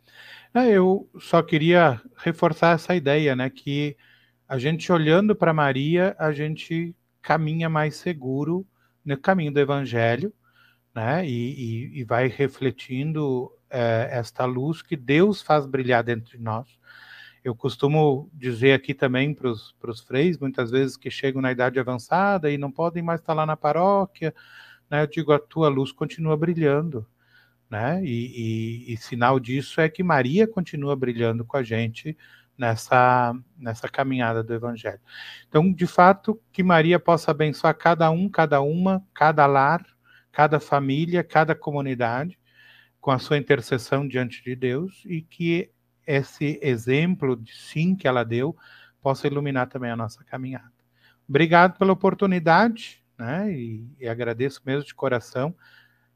[0.53, 3.97] É, eu só queria reforçar essa ideia, né, que
[4.49, 8.67] a gente olhando para Maria, a gente caminha mais seguro
[9.05, 10.33] no caminho do Evangelho,
[10.93, 16.43] né, e, e, e vai refletindo é, esta luz que Deus faz brilhar dentro de
[16.43, 16.67] nós.
[17.43, 22.51] Eu costumo dizer aqui também para os freis, muitas vezes que chegam na idade avançada
[22.51, 24.35] e não podem mais estar lá na paróquia,
[24.91, 27.07] né, eu digo, a tua luz continua brilhando,
[27.71, 28.05] né?
[28.05, 32.19] E, e, e, sinal disso é que Maria continua brilhando com a gente
[32.59, 35.01] nessa, nessa caminhada do Evangelho.
[35.49, 39.87] Então, de fato, que Maria possa abençoar cada um, cada uma, cada lar,
[40.33, 42.39] cada família, cada comunidade,
[43.01, 45.71] com a sua intercessão diante de Deus e que
[46.07, 48.57] esse exemplo de sim que ela deu
[49.01, 50.73] possa iluminar também a nossa caminhada.
[51.29, 53.53] Obrigado pela oportunidade, né?
[53.53, 55.55] E, e agradeço mesmo de coração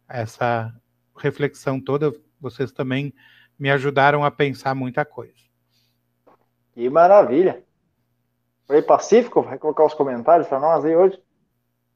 [0.09, 0.75] essa
[1.17, 2.13] reflexão toda.
[2.41, 3.15] Vocês também
[3.59, 5.33] me ajudaram a pensar muita coisa.
[6.73, 7.63] Que maravilha!
[8.67, 11.21] Frei Pacífico, vai colocar os comentários para nós aí hoje.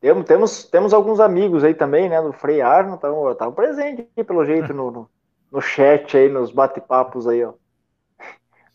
[0.01, 4.45] Temos, temos, temos alguns amigos aí também, né, do Frei Arno, estavam presentes aqui, pelo
[4.45, 5.11] jeito, no, no,
[5.51, 7.55] no chat aí, nos bate-papos aí, ó.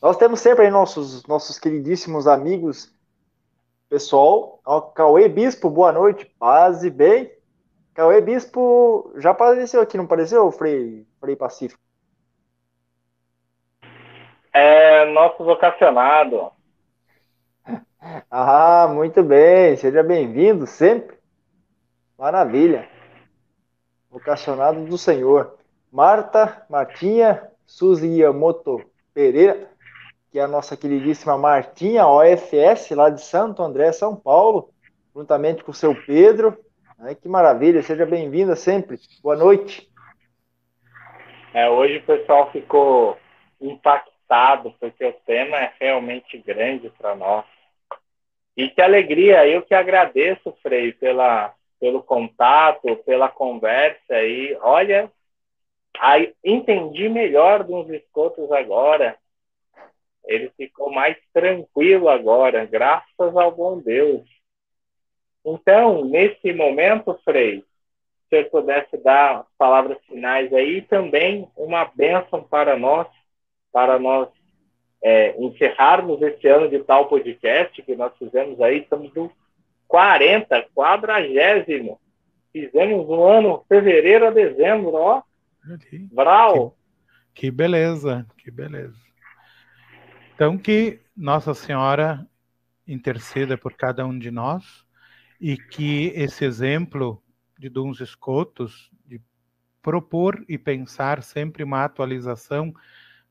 [0.03, 2.93] Nós temos sempre aí nossos, nossos queridíssimos amigos,
[3.87, 4.59] pessoal.
[4.65, 7.31] Ó, Cauê Bispo, boa noite, paz e bem.
[7.93, 11.79] Cauê Bispo já apareceu aqui, não apareceu, Frei, Frei Pacífico?
[14.51, 16.51] É nosso vocacionado.
[18.29, 21.17] Ah, muito bem, seja bem-vindo sempre.
[22.17, 22.89] Maravilha.
[24.11, 25.57] Vocacionado do Senhor.
[25.89, 29.69] Marta, Martinha, Suzy Yamoto Pereira,
[30.33, 34.71] que é a nossa queridíssima Martinha, OFS, lá de Santo André, São Paulo,
[35.15, 36.57] juntamente com o seu Pedro.
[36.99, 38.97] Ai, que maravilha, seja bem-vinda sempre.
[39.21, 39.87] Boa noite.
[41.53, 43.15] É, hoje o pessoal ficou
[43.61, 47.45] impactado, porque o tema é realmente grande para nós.
[48.57, 54.57] E que alegria, eu que agradeço, Frei, pela, pelo contato, pela conversa aí.
[54.63, 55.11] Olha,
[55.99, 59.15] aí entendi melhor dos escotos agora.
[60.25, 64.23] Ele ficou mais tranquilo agora, graças ao bom Deus.
[65.45, 67.63] Então, nesse momento, Frei,
[68.29, 73.07] se eu pudesse dar palavras finais aí, também uma bênção para nós,
[73.71, 74.29] para nós
[75.03, 79.29] é, encerrarmos esse ano de tal podcast que nós fizemos aí, estamos no
[79.87, 81.99] 40, quadragésimo.
[82.51, 85.21] Fizemos um ano, fevereiro a dezembro, ó.
[86.11, 86.75] Brau.
[87.35, 89.02] Que, que beleza, que beleza.
[90.33, 92.27] Então, que Nossa Senhora
[92.87, 94.83] interceda por cada um de nós
[95.39, 97.23] e que esse exemplo
[97.57, 99.21] de Duns Escotos, de
[99.81, 102.73] propor e pensar sempre uma atualização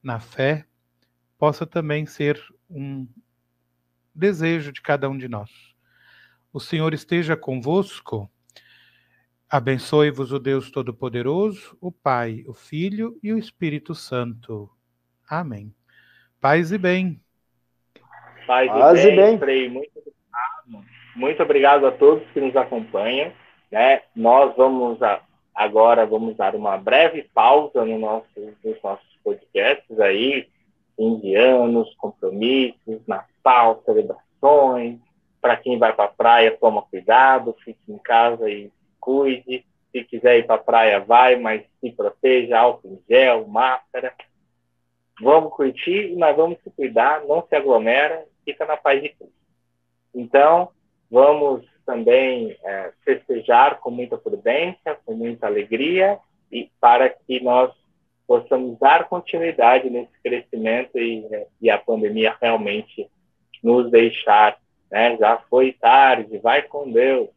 [0.00, 0.64] na fé,
[1.36, 3.08] possa também ser um
[4.14, 5.50] desejo de cada um de nós.
[6.52, 8.30] O Senhor esteja convosco.
[9.50, 14.70] Abençoe-vos o Deus Todo-Poderoso, o Pai, o Filho e o Espírito Santo.
[15.28, 15.74] Amém.
[16.42, 17.20] Paz e bem.
[18.48, 19.38] Paz, Paz e bem.
[19.38, 19.68] bem.
[19.70, 20.84] Muito obrigado.
[21.14, 23.32] Muito obrigado a todos que nos acompanham.
[23.70, 24.02] Né?
[24.16, 25.20] Nós vamos a,
[25.54, 28.26] agora vamos dar uma breve pausa no nosso,
[28.64, 30.48] nos nossos podcasts aí,
[30.98, 34.98] indianos, compromissos, Natal, celebrações.
[35.40, 39.64] Para quem vai para a praia, toma cuidado, fique em casa e cuide.
[39.92, 44.12] Se quiser ir para a praia, vai, mas se proteja, álcool em gel, máscara
[45.20, 49.34] vamos curtir, mas vamos se cuidar, não se aglomera, fica na paz de Cristo.
[50.14, 50.70] Então,
[51.10, 56.18] vamos também é, festejar com muita prudência, com muita alegria,
[56.50, 57.72] e para que nós
[58.26, 61.24] possamos dar continuidade nesse crescimento e,
[61.60, 63.08] e a pandemia realmente
[63.62, 64.58] nos deixar,
[64.90, 65.16] né?
[65.16, 67.28] Já foi tarde, vai com Deus.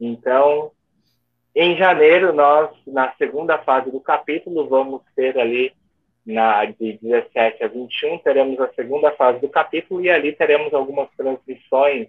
[0.00, 0.72] Então,
[1.54, 5.72] em janeiro, nós, na segunda fase do capítulo, vamos ter ali
[6.24, 11.08] na, de 17 a 21, teremos a segunda fase do capítulo e ali teremos algumas
[11.16, 12.08] transmissões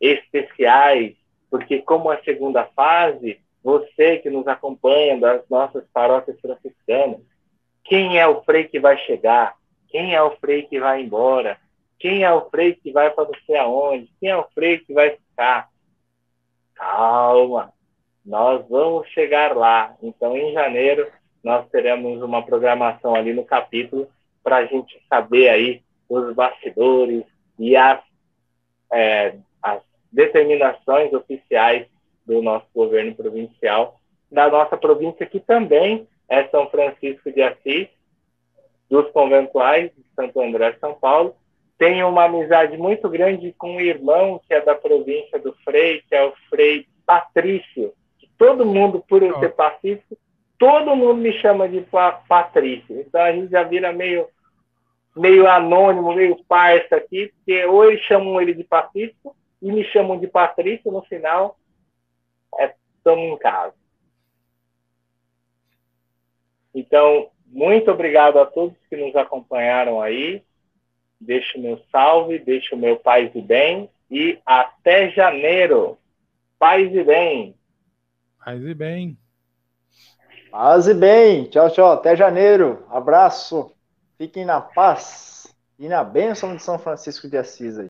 [0.00, 1.14] especiais
[1.50, 7.20] porque como a segunda fase, você que nos acompanha das nossas paróquias franciscanas,
[7.84, 9.56] quem é o frei que vai chegar?
[9.88, 11.58] Quem é o frei que vai embora?
[11.98, 14.08] Quem é o frei que vai para não aonde?
[14.20, 15.68] Quem é o frei que vai ficar?
[16.74, 17.72] Calma,
[18.24, 19.94] nós vamos chegar lá.
[20.00, 21.10] Então, em janeiro,
[21.42, 24.08] nós teremos uma programação ali no capítulo
[24.42, 27.24] para a gente saber aí os bastidores
[27.58, 28.00] e as,
[28.92, 29.80] é, as
[30.10, 31.86] determinações oficiais
[32.26, 33.98] do nosso governo provincial,
[34.30, 37.88] da nossa província, que também é São Francisco de Assis,
[38.88, 41.34] dos conventuais de Santo André, São Paulo.
[41.78, 46.14] Tenho uma amizade muito grande com um irmão que é da província do Frei, que
[46.14, 47.92] é o Frei Patrício.
[48.36, 50.16] Todo mundo, por eu ser pacífico,
[50.60, 51.80] todo mundo me chama de
[52.28, 53.00] Patrício.
[53.00, 54.28] Então a gente já vira meio,
[55.16, 60.20] meio anônimo, meio parça aqui, porque ou eles chamam ele de Pacífico e me chamam
[60.20, 61.58] de Patrício, no final,
[62.98, 63.74] estamos é, em casa.
[66.74, 70.42] Então, muito obrigado a todos que nos acompanharam aí.
[71.18, 75.98] Deixo meu salve, deixo meu paz e bem e até janeiro.
[76.58, 77.54] Paz e bem.
[78.44, 79.19] Paz e bem.
[80.50, 81.44] Paz e bem.
[81.44, 81.92] Tchau, tchau.
[81.92, 82.84] Até janeiro.
[82.90, 83.72] Abraço.
[84.18, 85.46] Fiquem na paz
[85.78, 87.78] e na bênção de São Francisco de Assis.
[87.78, 87.88] Aí.